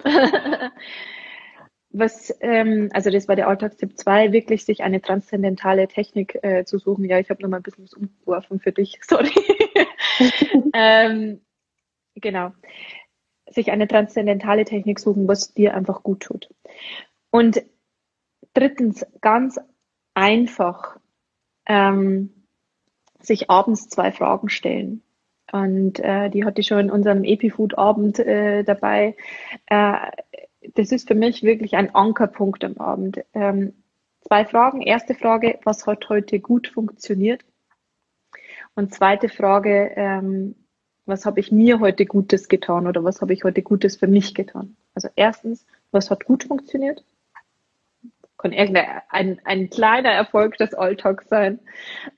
[1.95, 6.79] was, ähm, also das war der Alltagstipp 2, wirklich sich eine transzendentale Technik äh, zu
[6.79, 7.05] suchen.
[7.05, 9.31] Ja, ich habe nochmal ein bisschen was umgeworfen für dich, sorry.
[10.75, 11.41] ähm,
[12.17, 12.53] genau.
[13.49, 16.49] Sich eine transzendentale Technik suchen, was dir einfach gut tut.
[17.31, 17.63] Und
[18.55, 19.61] drittens, ganz
[20.15, 20.99] einfach,
[21.67, 22.47] ähm,
[23.21, 25.03] sich abends zwei Fragen stellen.
[25.53, 29.17] und äh, die hatte ich schon in unserem Epifood-Abend äh, dabei.
[29.67, 30.11] Äh,
[30.75, 33.21] das ist für mich wirklich ein Ankerpunkt am Abend.
[33.35, 33.75] Ähm,
[34.27, 34.81] zwei Fragen.
[34.81, 37.45] Erste Frage, was hat heute gut funktioniert?
[38.75, 40.55] Und zweite Frage, ähm,
[41.07, 44.35] was habe ich mir heute Gutes getan oder was habe ich heute Gutes für mich
[44.35, 44.77] getan?
[44.95, 47.05] Also erstens, was hat gut funktioniert?
[48.39, 51.61] Kann irgendein ein, ein kleiner Erfolg des Alltags sein,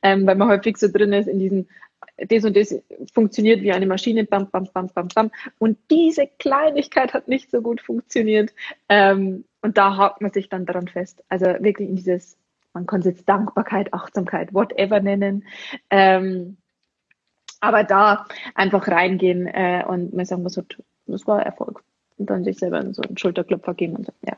[0.03, 1.69] ähm, weil man häufig so drin ist in diesen
[2.17, 2.75] das und das
[3.13, 5.31] funktioniert wie eine Maschine, bam, bam, bam, bam, bam.
[5.59, 8.53] Und diese Kleinigkeit hat nicht so gut funktioniert.
[8.89, 11.23] Ähm, und da hakt man sich dann daran fest.
[11.29, 12.37] Also wirklich in dieses,
[12.73, 15.45] man kann es jetzt Dankbarkeit, Achtsamkeit, whatever nennen.
[15.91, 16.57] Ähm,
[17.61, 20.77] aber da einfach reingehen äh, und mal sagen, hat,
[21.07, 21.83] was war Erfolg?
[22.19, 24.37] Und dann sich selber so einen Schulterklopfer geben und sagen, ja.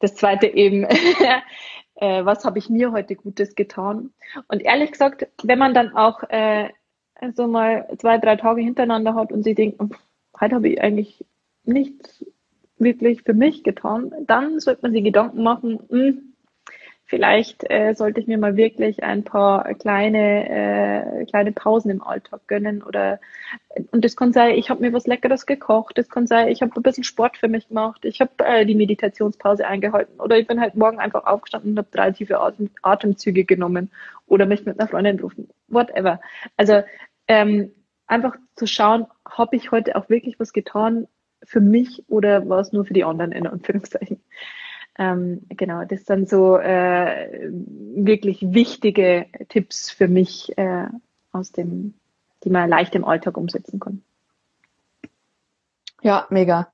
[0.00, 0.86] Das zweite eben,
[1.96, 4.12] äh, was habe ich mir heute Gutes getan?
[4.48, 6.70] Und ehrlich gesagt, wenn man dann auch äh,
[7.34, 9.80] so mal zwei, drei Tage hintereinander hat und sie denkt,
[10.40, 11.24] heute habe ich eigentlich
[11.64, 12.24] nichts
[12.78, 16.31] wirklich für mich getan, dann sollte man sich Gedanken machen, mh, hm,
[17.12, 22.40] vielleicht äh, sollte ich mir mal wirklich ein paar kleine, äh, kleine Pausen im Alltag
[22.46, 22.82] gönnen.
[22.82, 23.20] Oder
[23.90, 26.72] und das kann sein, ich habe mir was Leckeres gekocht, das kann sein, ich habe
[26.74, 30.58] ein bisschen Sport für mich gemacht, ich habe äh, die Meditationspause eingehalten oder ich bin
[30.58, 33.90] halt morgen einfach aufgestanden und habe drei tiefe Atem Atemzüge genommen
[34.26, 35.50] oder mich mit einer Freundin rufen.
[35.68, 36.18] Whatever.
[36.56, 36.82] Also
[37.28, 37.72] ähm,
[38.06, 41.08] einfach zu schauen, habe ich heute auch wirklich was getan
[41.44, 44.22] für mich oder war es nur für die anderen in Anführungszeichen.
[44.98, 50.86] Ähm, genau, das sind so äh, wirklich wichtige Tipps für mich äh,
[51.32, 51.94] aus dem,
[52.44, 54.02] die man leicht im Alltag umsetzen kann.
[56.02, 56.72] Ja, mega.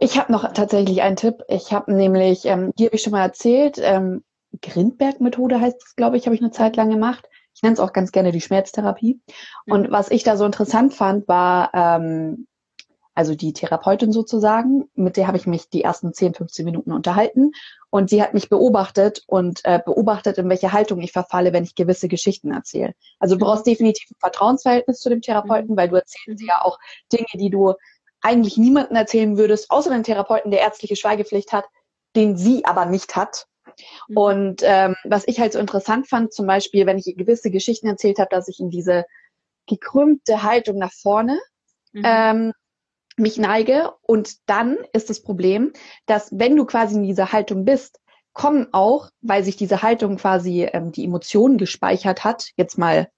[0.00, 1.42] Ich habe noch tatsächlich einen Tipp.
[1.48, 4.22] Ich habe nämlich, ähm, die habe ich schon mal erzählt, ähm,
[4.62, 7.28] Grindberg-Methode heißt es, glaube ich, habe ich eine Zeit lang gemacht.
[7.54, 9.20] Ich nenne es auch ganz gerne die Schmerztherapie.
[9.66, 9.72] Mhm.
[9.72, 12.46] Und was ich da so interessant fand, war, ähm,
[13.18, 17.50] also die Therapeutin sozusagen, mit der habe ich mich die ersten 10, 15 Minuten unterhalten
[17.90, 21.74] und sie hat mich beobachtet und äh, beobachtet, in welche Haltung ich verfalle, wenn ich
[21.74, 22.94] gewisse Geschichten erzähle.
[23.18, 25.76] Also du brauchst definitiv ein Vertrauensverhältnis zu dem Therapeuten, mhm.
[25.76, 26.78] weil du erzählst ja auch
[27.12, 27.74] Dinge, die du
[28.20, 31.64] eigentlich niemandem erzählen würdest, außer dem Therapeuten, der ärztliche Schweigepflicht hat,
[32.14, 33.46] den sie aber nicht hat.
[34.06, 34.16] Mhm.
[34.16, 38.20] Und ähm, was ich halt so interessant fand, zum Beispiel, wenn ich gewisse Geschichten erzählt
[38.20, 39.06] habe, dass ich in diese
[39.66, 41.40] gekrümmte Haltung nach vorne
[41.92, 42.02] mhm.
[42.04, 42.52] ähm,
[43.18, 43.92] mich neige.
[44.02, 45.72] Und dann ist das Problem,
[46.06, 48.00] dass wenn du quasi in dieser Haltung bist,
[48.32, 53.08] kommen auch, weil sich diese Haltung quasi ähm, die Emotionen gespeichert hat, jetzt mal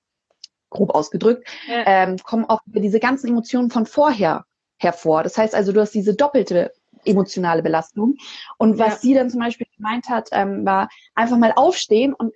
[0.70, 1.82] grob ausgedrückt, ja.
[1.84, 4.44] ähm, kommen auch diese ganzen Emotionen von vorher
[4.78, 5.22] hervor.
[5.22, 6.72] Das heißt also, du hast diese doppelte
[7.04, 8.16] emotionale Belastung.
[8.58, 8.98] Und was ja.
[8.98, 12.32] sie dann zum Beispiel gemeint hat, ähm, war einfach mal aufstehen und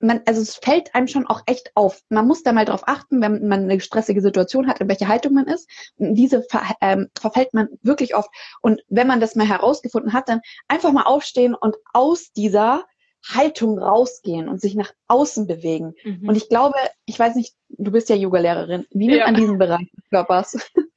[0.00, 2.02] man, also es fällt einem schon auch echt auf.
[2.08, 5.34] Man muss da mal drauf achten, wenn man eine stressige Situation hat, in welche Haltung
[5.34, 5.68] man ist.
[5.96, 8.30] Und diese ver, ähm, verfällt man wirklich oft.
[8.62, 12.84] Und wenn man das mal herausgefunden hat, dann einfach mal aufstehen und aus dieser
[13.26, 15.94] Haltung rausgehen und sich nach außen bewegen.
[16.04, 16.28] Mhm.
[16.28, 18.86] Und ich glaube, ich weiß nicht, du bist ja Yoga-Lehrerin.
[18.90, 19.26] Wie nimmt ja.
[19.26, 20.70] man diesen Bereich des Körpers?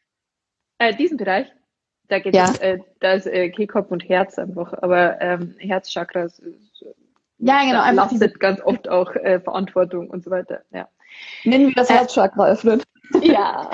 [0.84, 1.46] Äh, diesen Bereich?
[2.08, 2.46] Da geht ja.
[2.46, 4.74] es, äh, da ist äh, Kehlkopf und Herz einfach.
[4.82, 6.42] Aber ähm, Herzchakra ist,
[7.42, 7.86] ja, genau.
[7.86, 10.62] Das lastet ganz oft auch äh, Verantwortung und so weiter.
[10.72, 10.88] Ja.
[11.44, 12.82] Nennen wir das äh, Herzchakra öffnen.
[13.22, 13.70] Ja,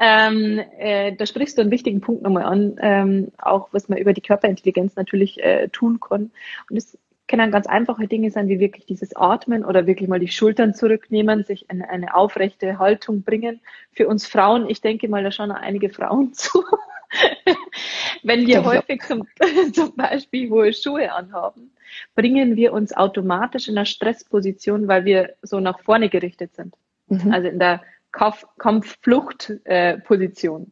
[0.00, 4.12] ähm, äh, da sprichst du einen wichtigen Punkt nochmal an, ähm, auch was man über
[4.12, 6.32] die Körperintelligenz natürlich äh, tun kann.
[6.68, 10.28] Und es können ganz einfache Dinge sein, wie wirklich dieses Atmen oder wirklich mal die
[10.28, 13.60] Schultern zurücknehmen, sich in eine aufrechte Haltung bringen.
[13.92, 16.64] Für uns Frauen, ich denke mal, da schauen auch einige Frauen zu.
[18.22, 19.26] Wenn wir häufig zum,
[19.72, 21.72] zum Beispiel hohe Schuhe anhaben,
[22.14, 26.74] bringen wir uns automatisch in eine Stressposition, weil wir so nach vorne gerichtet sind.
[27.08, 27.32] Mhm.
[27.32, 30.62] Also in der Kampf-Flucht-Position.
[30.62, 30.66] Äh,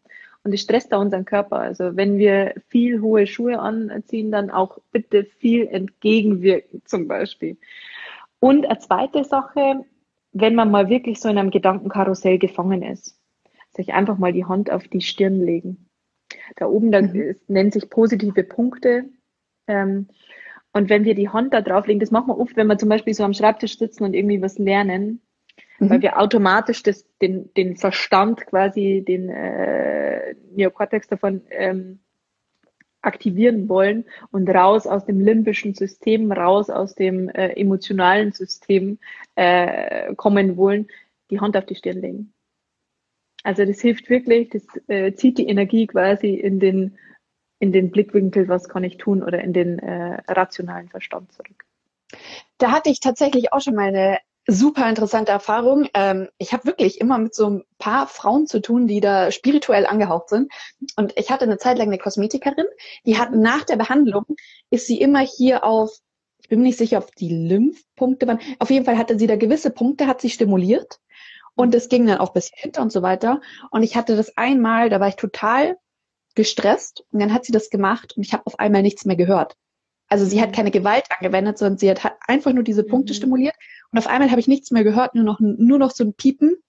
[0.45, 1.59] und das stresst da unseren Körper.
[1.59, 7.57] Also wenn wir viel hohe Schuhe anziehen, dann auch bitte viel entgegenwirken zum Beispiel.
[8.41, 9.85] Und eine zweite Sache,
[10.33, 13.19] wenn man mal wirklich so in einem Gedankenkarussell gefangen ist,
[13.75, 15.88] sich einfach mal die Hand auf die Stirn legen.
[16.57, 17.37] Da oben, da mhm.
[17.47, 19.05] nennt sich positive Punkte.
[19.67, 20.09] Ähm,
[20.73, 23.15] und wenn wir die Hand da drauflegen, das machen wir oft, wenn wir zum Beispiel
[23.15, 25.21] so am Schreibtisch sitzen und irgendwie was lernen,
[25.79, 25.91] mhm.
[25.91, 32.01] weil wir automatisch das, den, den Verstand quasi, den äh, Neokortex davon ähm,
[33.01, 38.99] aktivieren wollen und raus aus dem limbischen System, raus aus dem äh, emotionalen System
[39.37, 40.89] äh, kommen wollen,
[41.31, 42.35] die Hand auf die Stirn legen.
[43.49, 46.99] Also das hilft wirklich, das äh, zieht die Energie quasi in den,
[47.61, 51.65] in den Blickwinkel, was kann ich tun, oder in den äh, rationalen Verstand zurück.
[52.59, 55.89] Da hatte ich tatsächlich auch schon mal eine super interessante Erfahrung.
[55.95, 59.87] Ähm, ich habe wirklich immer mit so ein paar Frauen zu tun, die da spirituell
[59.87, 60.53] angehaucht sind.
[60.97, 62.67] Und ich hatte eine Zeit lang eine Kosmetikerin,
[63.07, 64.27] die hat nach der Behandlung,
[64.69, 65.91] ist sie immer hier auf,
[66.43, 68.41] ich bin mir nicht sicher, ob die Lymphpunkte waren.
[68.59, 71.01] Auf jeden Fall hatte sie da gewisse Punkte, hat sie stimuliert.
[71.59, 73.41] Und es ging dann auch bis hinter und so weiter.
[73.73, 75.77] Und ich hatte das einmal, da war ich total
[76.37, 79.57] gestresst und dann hat sie das gemacht und ich habe auf einmal nichts mehr gehört.
[80.09, 80.55] Also sie hat mhm.
[80.55, 83.17] keine Gewalt angewendet, sondern sie hat einfach nur diese Punkte mhm.
[83.17, 83.57] stimuliert
[83.91, 86.63] und auf einmal habe ich nichts mehr gehört, nur noch, nur noch so ein Piepen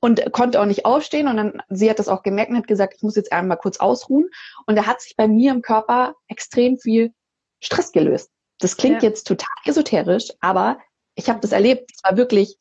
[0.00, 1.28] und konnte auch nicht aufstehen.
[1.28, 3.76] Und dann, sie hat das auch gemerkt und hat gesagt, ich muss jetzt einmal kurz
[3.76, 4.30] ausruhen.
[4.64, 7.12] Und da hat sich bei mir im Körper extrem viel
[7.60, 8.30] Stress gelöst.
[8.58, 9.10] Das klingt ja.
[9.10, 10.78] jetzt total esoterisch, aber
[11.14, 11.90] ich habe das erlebt.
[11.92, 12.56] Das war wirklich,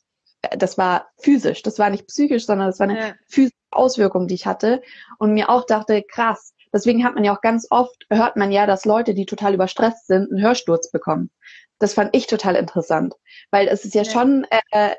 [0.58, 1.62] das war physisch.
[1.64, 3.14] Das war nicht psychisch, sondern das war eine ja.
[3.28, 4.82] physische Auswirkung, die ich hatte.
[5.20, 6.54] Und mir auch dachte, krass.
[6.74, 10.08] Deswegen hat man ja auch ganz oft, hört man ja, dass Leute, die total überstresst
[10.08, 11.32] sind, einen Hörsturz bekommen.
[11.80, 13.14] Das fand ich total interessant,
[13.52, 14.12] weil es ist ja, ja.
[14.12, 14.96] schon äh,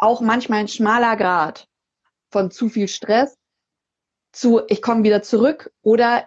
[0.00, 1.68] auch manchmal ein schmaler Grad
[2.30, 3.36] von zu viel Stress
[4.32, 6.26] zu, ich komme wieder zurück oder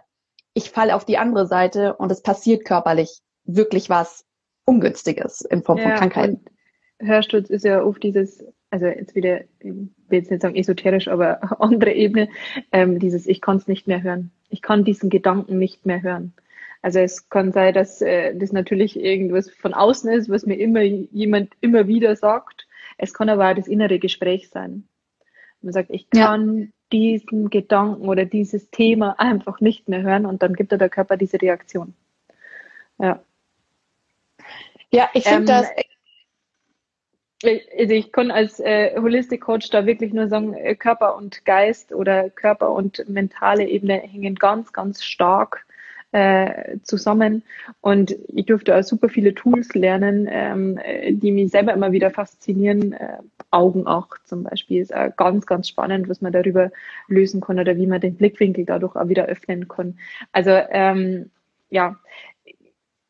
[0.54, 4.26] ich falle auf die andere Seite und es passiert körperlich wirklich was
[4.66, 6.46] Ungünstiges in Form ja, von Krankheiten.
[7.00, 11.40] Hörsturz ist ja oft dieses, also jetzt wieder, ich will jetzt nicht sagen esoterisch, aber
[11.62, 12.30] andere Ebene,
[12.72, 14.32] ähm, dieses Ich kann es nicht mehr hören.
[14.50, 16.34] Ich kann diesen Gedanken nicht mehr hören.
[16.82, 20.82] Also es kann sein, dass äh, das natürlich irgendwas von außen ist, was mir immer
[20.82, 22.68] jemand immer wieder sagt.
[22.98, 24.88] Es kann aber auch das innere Gespräch sein.
[25.62, 26.68] Man sagt, ich kann ja.
[26.92, 31.42] diesen Gedanken oder dieses Thema einfach nicht mehr hören und dann gibt der Körper diese
[31.42, 31.96] Reaktion.
[33.00, 33.20] Ja.
[34.92, 35.68] Ja, ich finde ähm, das.
[37.44, 41.94] Also ich kann als äh, Holistic Coach da wirklich nur sagen, äh, Körper und Geist
[41.94, 45.66] oder Körper und mentale Ebene hängen ganz, ganz stark
[46.14, 47.44] äh, zusammen.
[47.82, 52.94] Und ich durfte auch super viele Tools lernen, ähm, die mich selber immer wieder faszinieren.
[52.94, 53.18] Äh,
[53.52, 56.72] Augenacht zum Beispiel ist auch ganz, ganz spannend, was man darüber
[57.08, 59.98] lösen kann oder wie man den Blickwinkel dadurch auch wieder öffnen kann.
[60.32, 61.32] Also ähm,
[61.70, 61.98] ja,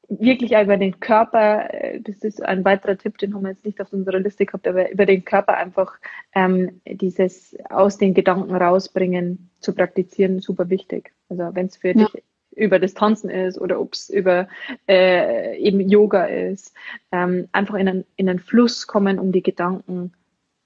[0.09, 3.81] wirklich über den Körper, äh, das ist ein weiterer Tipp, den haben wir jetzt nicht
[3.81, 5.95] auf unserer Liste gehabt, aber über den Körper einfach
[6.33, 11.13] ähm, dieses aus den Gedanken rausbringen zu praktizieren, super wichtig.
[11.29, 12.05] Also wenn es für ja.
[12.05, 12.23] dich
[12.55, 14.47] über das Tanzen ist oder ob es über
[14.87, 16.73] äh, eben Yoga ist.
[17.11, 20.13] Ähm, einfach in einen, in einen Fluss kommen, um die Gedanken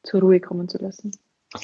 [0.04, 1.12] zur Ruhe kommen zu lassen.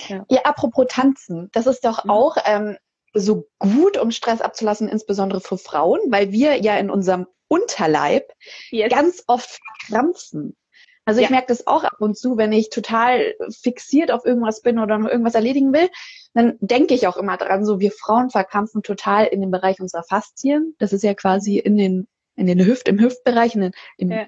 [0.08, 2.76] Ja, ja apropos Tanzen, das ist doch auch ähm,
[3.16, 8.32] so gut, um Stress abzulassen, insbesondere für Frauen, weil wir ja in unserem Unterleib
[8.70, 8.92] yes.
[8.92, 10.56] ganz oft verkrampfen.
[11.06, 11.32] Also ich ja.
[11.32, 15.10] merke das auch ab und zu, wenn ich total fixiert auf irgendwas bin oder noch
[15.10, 15.90] irgendwas erledigen will,
[16.34, 20.04] dann denke ich auch immer dran, so wir Frauen verkrampfen total in dem Bereich unserer
[20.04, 20.76] Faszien.
[20.80, 24.26] Das ist ja quasi in den, in den Hüft, im Hüftbereich, in den, im ja.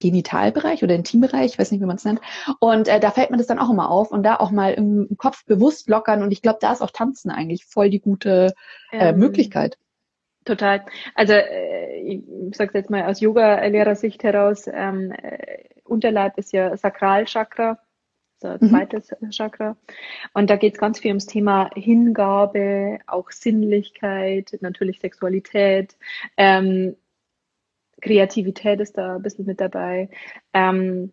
[0.00, 2.20] Genitalbereich oder Intimbereich, ich weiß nicht, wie man es nennt.
[2.58, 5.06] Und äh, da fällt mir das dann auch immer auf und da auch mal im,
[5.08, 6.22] im Kopf bewusst lockern.
[6.22, 8.54] Und ich glaube, da ist auch Tanzen eigentlich voll die gute
[8.90, 9.78] äh, ähm, Möglichkeit.
[10.44, 10.84] Total.
[11.14, 17.78] Also äh, ich sage jetzt mal aus Yoga-Lehrersicht heraus, ähm, äh, Unterleib ist ja Sakralchakra,
[18.38, 19.30] so zweites mhm.
[19.30, 19.76] Chakra.
[20.32, 25.96] Und da geht es ganz viel ums Thema Hingabe, auch Sinnlichkeit, natürlich Sexualität,
[26.36, 26.96] ähm,
[28.00, 30.08] Kreativität ist da ein bisschen mit dabei,
[30.52, 31.12] ähm,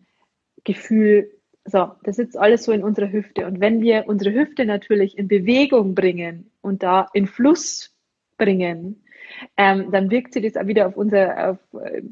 [0.64, 1.30] Gefühl,
[1.64, 3.46] so, das sitzt alles so in unserer Hüfte.
[3.46, 7.94] Und wenn wir unsere Hüfte natürlich in Bewegung bringen und da in Fluss
[8.38, 9.04] bringen,
[9.56, 11.58] ähm, dann wirkt sich das auch wieder auf unser, auf,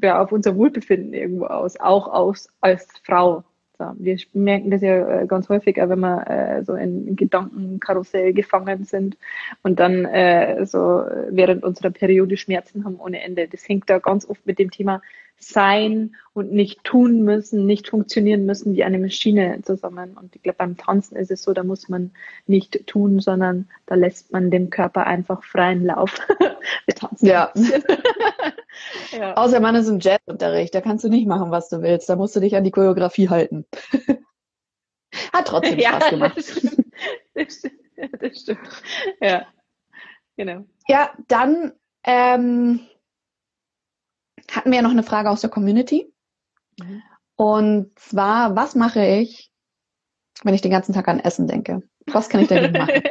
[0.01, 3.43] ja, auf unser Wohlbefinden irgendwo aus, auch aus, als Frau.
[3.79, 8.85] So, wir merken das ja äh, ganz häufig, wenn wir äh, so in Gedankenkarussell gefangen
[8.85, 9.17] sind
[9.61, 13.47] und dann äh, so während unserer Periode Schmerzen haben ohne Ende.
[13.47, 15.01] Das hängt da ganz oft mit dem Thema
[15.39, 20.17] sein und nicht tun müssen, nicht funktionieren müssen wie eine Maschine zusammen.
[20.17, 22.11] Und ich glaube, beim Tanzen ist es so, da muss man
[22.47, 26.19] nicht tun, sondern da lässt man dem Körper einfach freien Lauf.
[26.85, 27.27] Wir tanzen.
[27.27, 27.53] Ja.
[29.11, 29.33] ja.
[29.35, 32.09] Außer man ist im Jazzunterricht, da kannst du nicht machen, was du willst.
[32.09, 33.65] Da musst du dich an die Choreografie halten.
[35.33, 36.37] Hat trotzdem Spaß ja, gemacht.
[36.37, 36.85] Das stimmt.
[37.33, 38.21] Das stimmt.
[38.21, 38.83] Das stimmt.
[39.21, 39.47] Ja,
[40.35, 40.65] genau.
[40.87, 41.73] Ja, dann
[42.03, 42.87] ähm,
[44.51, 46.11] hatten wir ja noch eine Frage aus der Community.
[46.79, 47.03] Mhm.
[47.35, 49.51] Und zwar, was mache ich,
[50.43, 51.83] wenn ich den ganzen Tag an Essen denke?
[52.07, 53.01] Was kann ich denn machen?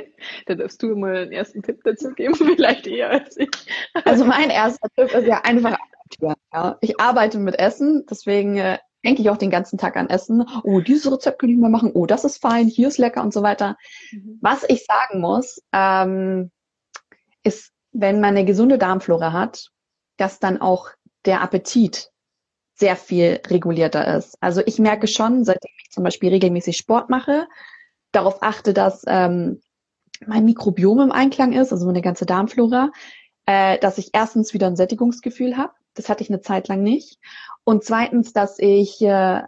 [0.46, 3.48] Da darfst du mal einen ersten Tipp dazu geben, vielleicht eher als ich.
[4.04, 5.76] also mein erster Tipp ist ja einfach
[6.52, 6.78] ja.
[6.80, 10.46] Ich arbeite mit Essen, deswegen äh, denke ich auch den ganzen Tag an Essen.
[10.64, 11.92] Oh, dieses Rezept kann ich mal machen.
[11.94, 13.76] Oh, das ist fein, hier ist lecker und so weiter.
[14.12, 14.38] Mhm.
[14.40, 16.50] Was ich sagen muss, ähm,
[17.42, 19.70] ist, wenn man eine gesunde Darmflora hat,
[20.16, 20.90] dass dann auch
[21.24, 22.10] der Appetit
[22.74, 24.36] sehr viel regulierter ist.
[24.40, 27.48] Also ich merke schon, seitdem ich zum Beispiel regelmäßig Sport mache,
[28.12, 29.62] darauf achte, dass ähm,
[30.26, 32.90] mein Mikrobiom im Einklang ist, also meine ganze Darmflora,
[33.46, 35.72] äh, dass ich erstens wieder ein Sättigungsgefühl habe.
[35.94, 37.18] Das hatte ich eine Zeit lang nicht.
[37.64, 39.42] Und zweitens, dass ich äh,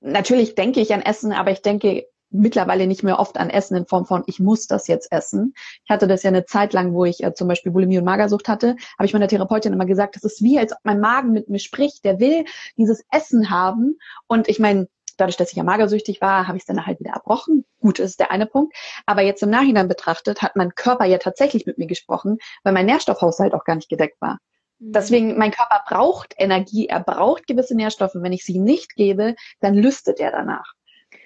[0.00, 3.86] natürlich denke ich an Essen, aber ich denke mittlerweile nicht mehr oft an Essen in
[3.86, 5.54] Form von, ich muss das jetzt essen.
[5.84, 8.48] Ich hatte das ja eine Zeit lang, wo ich äh, zum Beispiel Bulimie und Magersucht
[8.48, 11.48] hatte, habe ich meiner Therapeutin immer gesagt, das ist wie, als ob mein Magen mit
[11.48, 12.44] mir spricht, der will
[12.76, 13.98] dieses Essen haben.
[14.26, 17.12] Und ich meine, dadurch, dass ich ja magersüchtig war, habe ich es dann halt wieder
[17.12, 17.64] erbrochen.
[17.80, 18.76] Gut, das ist der eine Punkt.
[19.06, 22.86] Aber jetzt im Nachhinein betrachtet hat mein Körper ja tatsächlich mit mir gesprochen, weil mein
[22.86, 24.38] Nährstoffhaushalt auch gar nicht gedeckt war.
[24.78, 24.92] Mhm.
[24.92, 28.14] Deswegen, mein Körper braucht Energie, er braucht gewisse Nährstoffe.
[28.14, 30.74] Wenn ich sie nicht gebe, dann lüstet er danach.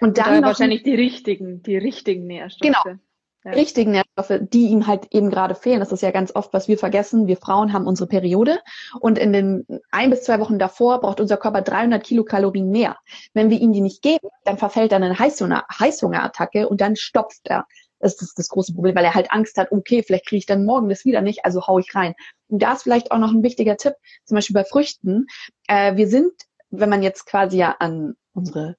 [0.01, 2.84] Und dann und wahrscheinlich die richtigen, die richtigen Nährstoffe.
[2.84, 2.99] Genau.
[3.45, 3.53] Ja.
[3.53, 5.80] Richtigen Nährstoffe, die ihm halt eben gerade fehlen.
[5.80, 7.26] Das ist ja ganz oft, was wir vergessen.
[7.26, 8.59] Wir Frauen haben unsere Periode
[9.01, 12.99] und in den ein bis zwei Wochen davor braucht unser Körper 300 Kilokalorien mehr.
[13.32, 16.97] Wenn wir ihm die nicht geben, dann verfällt er in eine Heißhunger, Heißhungerattacke und dann
[16.97, 17.66] stopft er.
[17.99, 20.64] Das ist das große Problem, weil er halt Angst hat, okay, vielleicht kriege ich dann
[20.64, 22.14] morgen das wieder nicht, also hau ich rein.
[22.49, 25.26] Und da ist vielleicht auch noch ein wichtiger Tipp, zum Beispiel bei Früchten.
[25.66, 26.32] Äh, wir sind,
[26.70, 28.76] wenn man jetzt quasi ja an unsere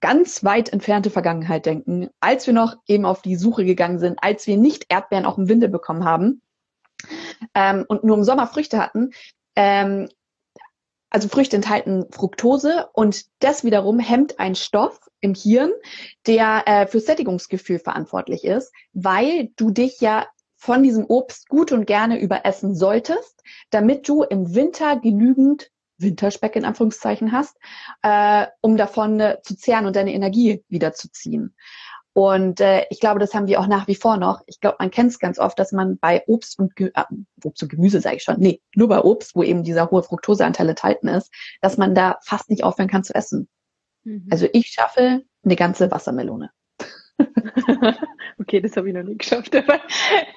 [0.00, 4.46] ganz weit entfernte Vergangenheit denken, als wir noch eben auf die Suche gegangen sind, als
[4.46, 6.42] wir nicht Erdbeeren auch im Winter bekommen haben
[7.54, 9.10] ähm, und nur im Sommer Früchte hatten,
[9.54, 10.08] ähm,
[11.10, 15.70] also Früchte enthalten Fructose und das wiederum hemmt einen Stoff im Hirn,
[16.26, 20.26] der äh, für Sättigungsgefühl verantwortlich ist, weil du dich ja
[20.56, 26.64] von diesem Obst gut und gerne überessen solltest, damit du im Winter genügend Winterspeck in
[26.64, 27.56] Anführungszeichen hast,
[28.02, 31.54] äh, um davon äh, zu zehren und deine Energie wiederzuziehen.
[32.16, 34.40] Und äh, ich glaube, das haben wir auch nach wie vor noch.
[34.46, 37.04] Ich glaube, man kennt es ganz oft, dass man bei Obst und, Ge äh,
[37.44, 40.70] Obst und Gemüse, sage ich schon, nee, nur bei Obst, wo eben dieser hohe Fructoseanteil
[40.70, 41.30] enthalten ist,
[41.60, 43.48] dass man da fast nicht aufhören kann zu essen.
[44.04, 44.28] Mhm.
[44.30, 46.50] Also ich schaffe eine ganze Wassermelone.
[48.38, 49.80] okay, das habe ich noch nie geschafft, aber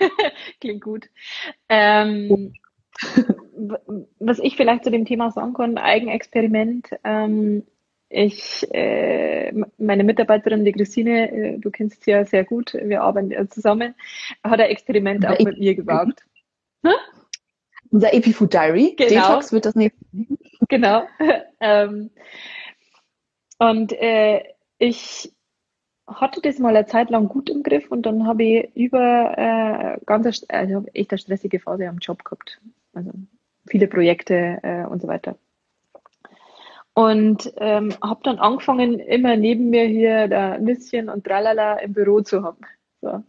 [0.60, 1.10] klingt gut.
[1.70, 2.54] Ähm,
[4.20, 6.90] was ich vielleicht zu dem Thema sagen kann, Eigenexperiment.
[7.04, 7.64] Ähm,
[8.10, 13.30] ich, äh, meine Mitarbeiterin, die Christine, äh, du kennst sie ja sehr gut, wir arbeiten
[13.30, 13.94] ja zusammen,
[14.44, 16.26] hat ein Experiment auch mit mir gewagt.
[16.84, 16.94] Hm?
[17.92, 18.96] Unser Epifood Diary.
[18.98, 19.10] Genau.
[19.10, 19.96] Detox wird das nicht.
[20.70, 21.04] Genau.
[21.60, 22.10] ähm,
[23.60, 24.44] und äh,
[24.78, 25.32] ich
[26.08, 30.06] hatte das mal eine Zeit lang gut im Griff und dann habe ich über äh,
[30.06, 32.60] ganz also echt eine stressige Phase am Job gehabt.
[32.94, 33.12] Also
[33.70, 35.38] viele Projekte äh, und so weiter.
[36.94, 42.22] Und ähm, habe dann angefangen, immer neben mir hier da Nüsschen und Tralala im Büro
[42.22, 42.60] zu haben.
[43.02, 43.24] So.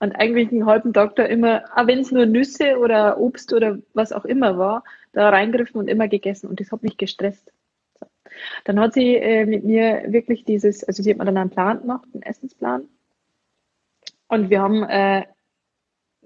[0.00, 3.78] Und eigentlich einen halben Tag da immer, auch wenn es nur Nüsse oder Obst oder
[3.94, 6.48] was auch immer war, da reingriffen und immer gegessen.
[6.48, 7.50] Und das hat mich gestresst.
[7.98, 8.06] So.
[8.64, 11.80] Dann hat sie äh, mit mir wirklich dieses, also sie hat mir dann einen Plan
[11.80, 12.88] gemacht, einen Essensplan.
[14.28, 15.24] Und wir haben äh,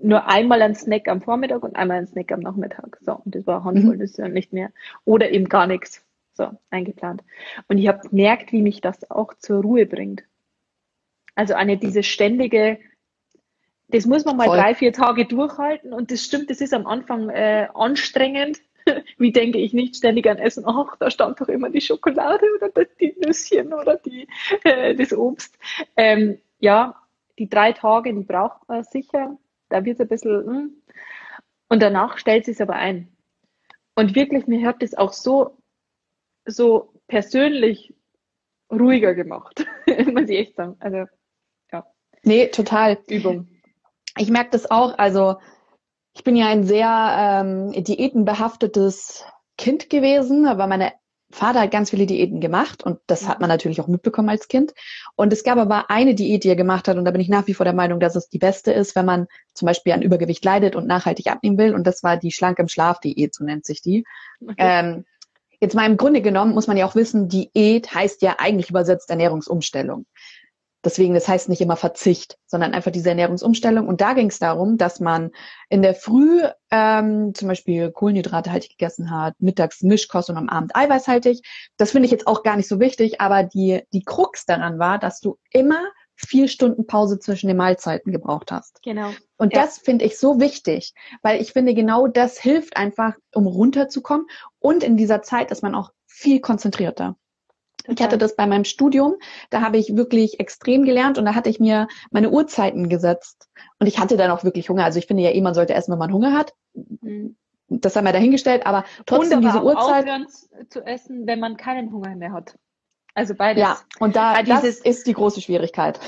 [0.03, 2.99] nur einmal ein Snack am Vormittag und einmal ein Snack am Nachmittag.
[3.01, 4.01] So, und das war Handvoll, mhm.
[4.01, 4.71] das ist ja nicht mehr.
[5.05, 6.05] Oder eben gar nichts.
[6.35, 7.25] So, eingeplant.
[7.67, 10.23] Und ich habe gemerkt, wie mich das auch zur Ruhe bringt.
[11.35, 12.79] Also eine diese ständige,
[13.89, 14.57] das muss man mal Voll.
[14.57, 18.61] drei, vier Tage durchhalten und das stimmt, das ist am Anfang äh, anstrengend.
[19.19, 20.65] Wie denke ich nicht ständig an Essen?
[20.67, 24.29] Ach, da stand doch immer die Schokolade oder die Nüsschen oder die,
[24.63, 25.59] äh, das Obst.
[25.97, 27.03] Ähm, ja,
[27.39, 29.37] die drei Tage, die braucht man sicher
[29.69, 30.83] da wird es ein bisschen, hm.
[31.69, 33.15] und danach stellt sich aber ein.
[33.95, 35.59] Und wirklich, mir hat das auch so,
[36.45, 37.95] so persönlich
[38.71, 39.67] ruhiger gemacht,
[40.13, 40.77] muss ich echt sagen.
[40.79, 41.07] Also,
[41.73, 41.87] ja.
[42.23, 42.99] Nee, total.
[43.09, 43.49] Übung.
[44.17, 45.37] Ich merke das auch, also,
[46.15, 49.25] ich bin ja ein sehr ähm, diätenbehaftetes
[49.57, 50.93] Kind gewesen, aber meine
[51.31, 54.73] Vater hat ganz viele Diäten gemacht und das hat man natürlich auch mitbekommen als Kind.
[55.15, 57.47] Und es gab aber eine Diät, die er gemacht hat und da bin ich nach
[57.47, 60.45] wie vor der Meinung, dass es die beste ist, wenn man zum Beispiel an Übergewicht
[60.45, 61.75] leidet und nachhaltig abnehmen will.
[61.75, 64.05] Und das war die Schlank im Schlaf Diät, so nennt sich die.
[64.41, 64.55] Okay.
[64.57, 65.05] Ähm,
[65.61, 69.11] jetzt mal im Grunde genommen muss man ja auch wissen, Diät heißt ja eigentlich übersetzt
[69.11, 70.07] Ernährungsumstellung.
[70.85, 73.89] Deswegen, das heißt nicht immer Verzicht, sondern einfach diese Ernährungsumstellung.
[73.89, 75.33] Und da ging es darum, dass man
[75.69, 81.43] in der Früh ähm, zum Beispiel kohlenhydrathaltig gegessen hat, mittags Mischkost und am Abend eiweißhaltig.
[81.77, 84.99] Das finde ich jetzt auch gar nicht so wichtig, aber die, die Krux daran war,
[84.99, 85.81] dass du immer
[86.15, 88.83] vier Stunden Pause zwischen den Mahlzeiten gebraucht hast.
[88.83, 89.11] Genau.
[89.37, 89.63] Und ja.
[89.63, 94.27] das finde ich so wichtig, weil ich finde, genau das hilft einfach, um runterzukommen.
[94.59, 97.17] Und in dieser Zeit ist man auch viel konzentrierter.
[97.89, 99.15] Ich hatte das bei meinem Studium,
[99.51, 103.49] da habe ich wirklich extrem gelernt und da hatte ich mir meine Uhrzeiten gesetzt.
[103.79, 104.85] Und ich hatte dann auch wirklich Hunger.
[104.85, 106.55] Also ich finde ja eh, man sollte essen, wenn man Hunger hat.
[106.75, 107.37] Mhm.
[107.71, 110.05] das haben wir dahingestellt, aber trotzdem und aber diese Uhrzeit.
[110.05, 110.27] aufhören
[110.71, 112.57] zu essen, wenn man keinen Hunger mehr hat.
[113.15, 113.61] Also beides.
[113.63, 115.99] Ja, und da Weil das dieses- ist die große Schwierigkeit.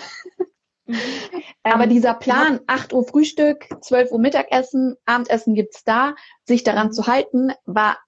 [0.87, 0.95] Mhm.
[1.63, 6.15] Aber Ähm, dieser Plan, 8 Uhr Frühstück, 12 Uhr Mittagessen, Abendessen gibt's da,
[6.45, 6.93] sich daran Mhm.
[6.93, 7.99] zu halten, war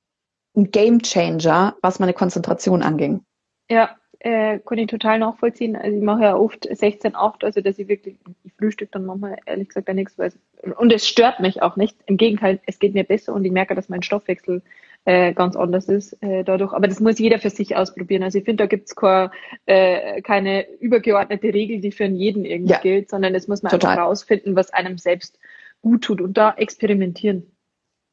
[0.56, 3.24] ein Game Changer, was meine Konzentration anging.
[3.72, 5.76] Ja, äh, kann ich total nachvollziehen.
[5.76, 9.38] Also ich mache ja oft 16, 8, also dass ich wirklich, ich frühstück dann manchmal
[9.46, 10.32] ehrlich gesagt ja nichts, weil
[10.76, 11.96] und es stört mich auch nicht.
[12.06, 14.62] Im Gegenteil, es geht mir besser und ich merke, dass mein Stoffwechsel
[15.06, 16.72] äh, ganz anders ist äh, dadurch.
[16.72, 18.22] Aber das muss jeder für sich ausprobieren.
[18.22, 19.32] Also ich finde, da gibt's keine,
[19.66, 22.78] äh, keine übergeordnete Regel, die für jeden irgendwie Ja.
[22.78, 23.92] gilt, sondern das muss man Total.
[23.92, 25.38] einfach rausfinden, was einem selbst
[25.80, 27.50] gut tut und da experimentieren.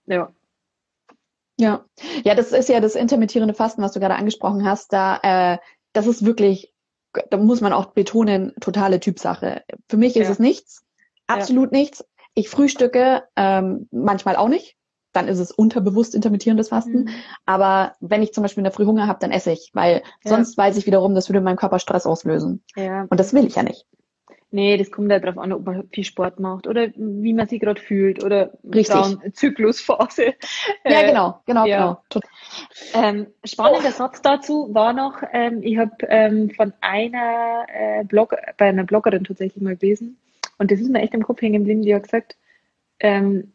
[0.07, 0.31] Ja.
[1.59, 1.83] Ja,
[2.23, 4.93] ja, das ist ja das intermittierende Fasten, was du gerade angesprochen hast.
[4.93, 5.57] Da, äh,
[5.93, 6.73] das ist wirklich,
[7.29, 9.63] da muss man auch betonen, totale Typsache.
[9.89, 10.31] Für mich ist Ja.
[10.31, 10.83] es nichts,
[11.27, 12.05] absolut nichts.
[12.33, 14.75] Ich frühstücke ähm, manchmal auch nicht.
[15.11, 17.05] Dann ist es unterbewusst intermittierendes Fasten.
[17.05, 17.09] Mhm.
[17.45, 20.29] Aber wenn ich zum Beispiel in der Früh Hunger habe, dann esse ich, weil Ja.
[20.29, 22.63] sonst weiß ich wiederum, das würde in meinem Körper Stress auslösen.
[22.75, 23.05] Ja.
[23.09, 23.85] Und das will ich ja nicht.
[24.51, 27.59] Nee, das kommt halt darauf an, ob man viel Sport macht oder wie man sich
[27.59, 29.33] gerade fühlt oder Richtig.
[29.33, 30.33] Zyklusphase.
[30.85, 32.01] Ja, Äh, genau, genau, ja.
[32.09, 32.25] genau.
[32.93, 38.69] Ähm, spannender Satz dazu war noch, ähm, ich habe ähm, von einer äh, Blog, bei
[38.69, 40.17] einer Bloggerin tatsächlich mal gelesen
[40.57, 42.35] und das ist mir echt im Kopf hängen geblieben, die hat gesagt,
[42.99, 43.53] ähm,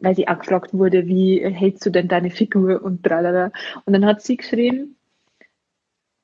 [0.00, 3.52] weil sie auch gefragt wurde, wie hältst du denn deine Figur und tralala.
[3.84, 4.96] Und dann hat sie geschrieben,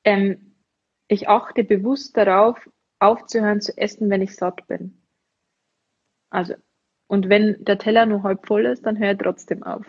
[0.04, 0.54] ähm,
[1.08, 2.68] ich achte bewusst darauf,
[2.98, 5.02] aufzuhören zu essen, wenn ich satt bin.
[6.30, 6.54] Also,
[7.06, 9.86] und wenn der Teller nur halb voll ist, dann höre ich trotzdem auf.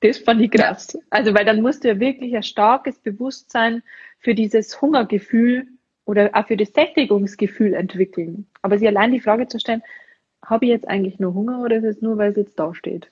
[0.00, 0.96] Das fand ich krass.
[1.10, 3.82] Also, weil dann musst du ja wirklich ein starkes Bewusstsein
[4.18, 5.66] für dieses Hungergefühl
[6.04, 8.46] oder auch für das Sättigungsgefühl entwickeln.
[8.62, 9.82] Aber sich allein die Frage zu stellen,
[10.44, 13.10] habe ich jetzt eigentlich nur Hunger oder ist es nur, weil es jetzt da steht?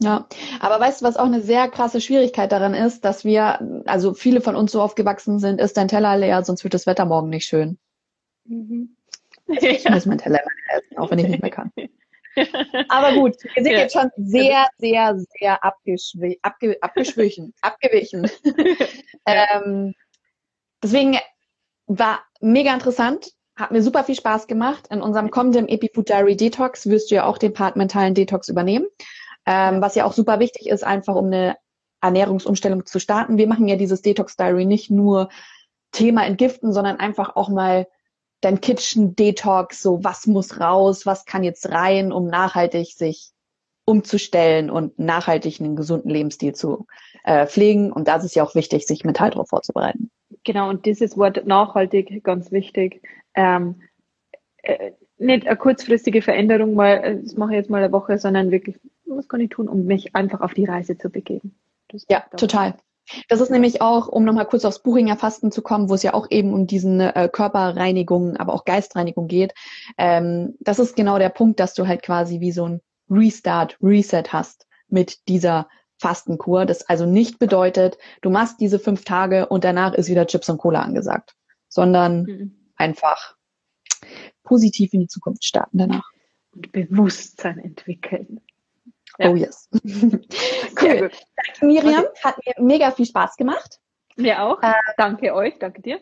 [0.00, 0.28] Ja,
[0.60, 4.40] aber weißt du, was auch eine sehr krasse Schwierigkeit daran ist, dass wir, also viele
[4.40, 7.46] von uns so aufgewachsen sind, ist dein Teller leer, sonst wird das Wetter morgen nicht
[7.46, 7.78] schön.
[8.44, 8.96] Mhm.
[9.46, 10.40] Ich muss meinen Teller
[10.74, 11.70] essen, auch wenn ich nicht mehr kann.
[12.88, 13.78] Aber gut, wir sind Ja.
[13.80, 15.96] jetzt schon sehr, sehr, sehr abge
[16.80, 18.28] abgeschwichen, abgewichen.
[19.26, 19.92] ähm,
[20.82, 21.18] deswegen
[21.86, 24.86] war mega interessant, hat mir super viel Spaß gemacht.
[24.90, 28.86] In unserem kommenden EpiFood Diary Detox wirst du ja auch den Part mentalen Detox übernehmen,
[29.46, 31.56] ähm, was ja auch super wichtig ist, einfach um eine
[32.00, 33.36] Ernährungsumstellung zu starten.
[33.38, 35.28] Wir machen ja dieses Detox Diary nicht nur
[35.92, 37.86] Thema entgiften, sondern einfach auch mal
[38.44, 43.30] dein Kitchen Detox, so was muss raus, was kann jetzt rein, um nachhaltig sich
[43.86, 46.86] umzustellen und nachhaltig einen gesunden Lebensstil zu
[47.24, 47.92] äh, pflegen.
[47.92, 50.10] Und da ist es ja auch wichtig, sich mental darauf vorzubereiten.
[50.44, 53.02] Genau, und dieses Wort nachhaltig, ganz wichtig.
[53.34, 53.82] Ähm,
[54.62, 58.50] äh, nicht eine kurzfristige Veränderung, mal, äh, das mache ich jetzt mal eine Woche, sondern
[58.50, 61.54] wirklich, was kann ich tun, um mich einfach auf die Reise zu begeben.
[61.88, 62.74] Das Ja, total.
[63.28, 66.14] Das ist nämlich auch, um nochmal kurz aufs Buchinger Fasten zu kommen, wo es ja
[66.14, 69.54] auch eben um diesen äh, Körperreinigung, aber auch Geistreinigung geht.
[69.98, 72.80] Ähm, das ist genau der Punkt, dass du halt quasi wie so ein
[73.10, 76.66] Restart, Reset hast mit dieser Fastenkur.
[76.66, 80.58] Das also nicht bedeutet, du machst diese fünf Tage und danach ist wieder Chips und
[80.58, 81.34] Cola angesagt,
[81.68, 82.56] sondern Mhm.
[82.76, 83.36] einfach
[84.42, 86.10] positiv in die Zukunft starten danach.
[86.54, 88.40] Und Bewusstsein entwickeln.
[89.18, 89.34] Oh Ja.
[89.34, 89.68] yes.
[89.82, 90.20] Sehr
[90.80, 91.00] cool.
[91.08, 91.12] gut.
[91.62, 93.78] Miriam, hat mir mega viel Spaß gemacht.
[94.16, 94.62] Mir auch.
[94.62, 96.00] Äh, danke euch, danke dir.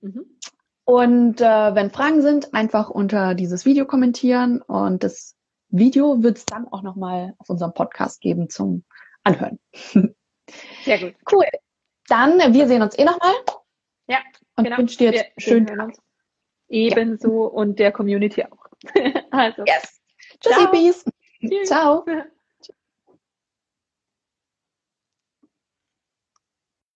[0.00, 0.38] Mhm.
[0.84, 5.34] Und äh, wenn Fragen sind, einfach unter dieses Video kommentieren und das
[5.68, 8.84] Video wird es dann auch nochmal auf unserem Podcast geben zum
[9.22, 9.58] Anhören.
[10.84, 11.14] Sehr gut.
[11.32, 11.46] Cool.
[12.08, 13.32] Dann, wir sehen uns eh nochmal
[14.08, 14.18] Ja,
[14.56, 14.76] und genau.
[14.78, 16.02] wünsche dir jetzt schönen wir hören Tag.
[16.68, 18.66] Ebenso und der Community auch.
[19.30, 20.00] also, Yes.
[20.40, 20.70] Tschüssi, Ciao.
[20.70, 21.04] Peace.
[21.40, 21.68] tschüss.
[21.68, 22.04] Ciao.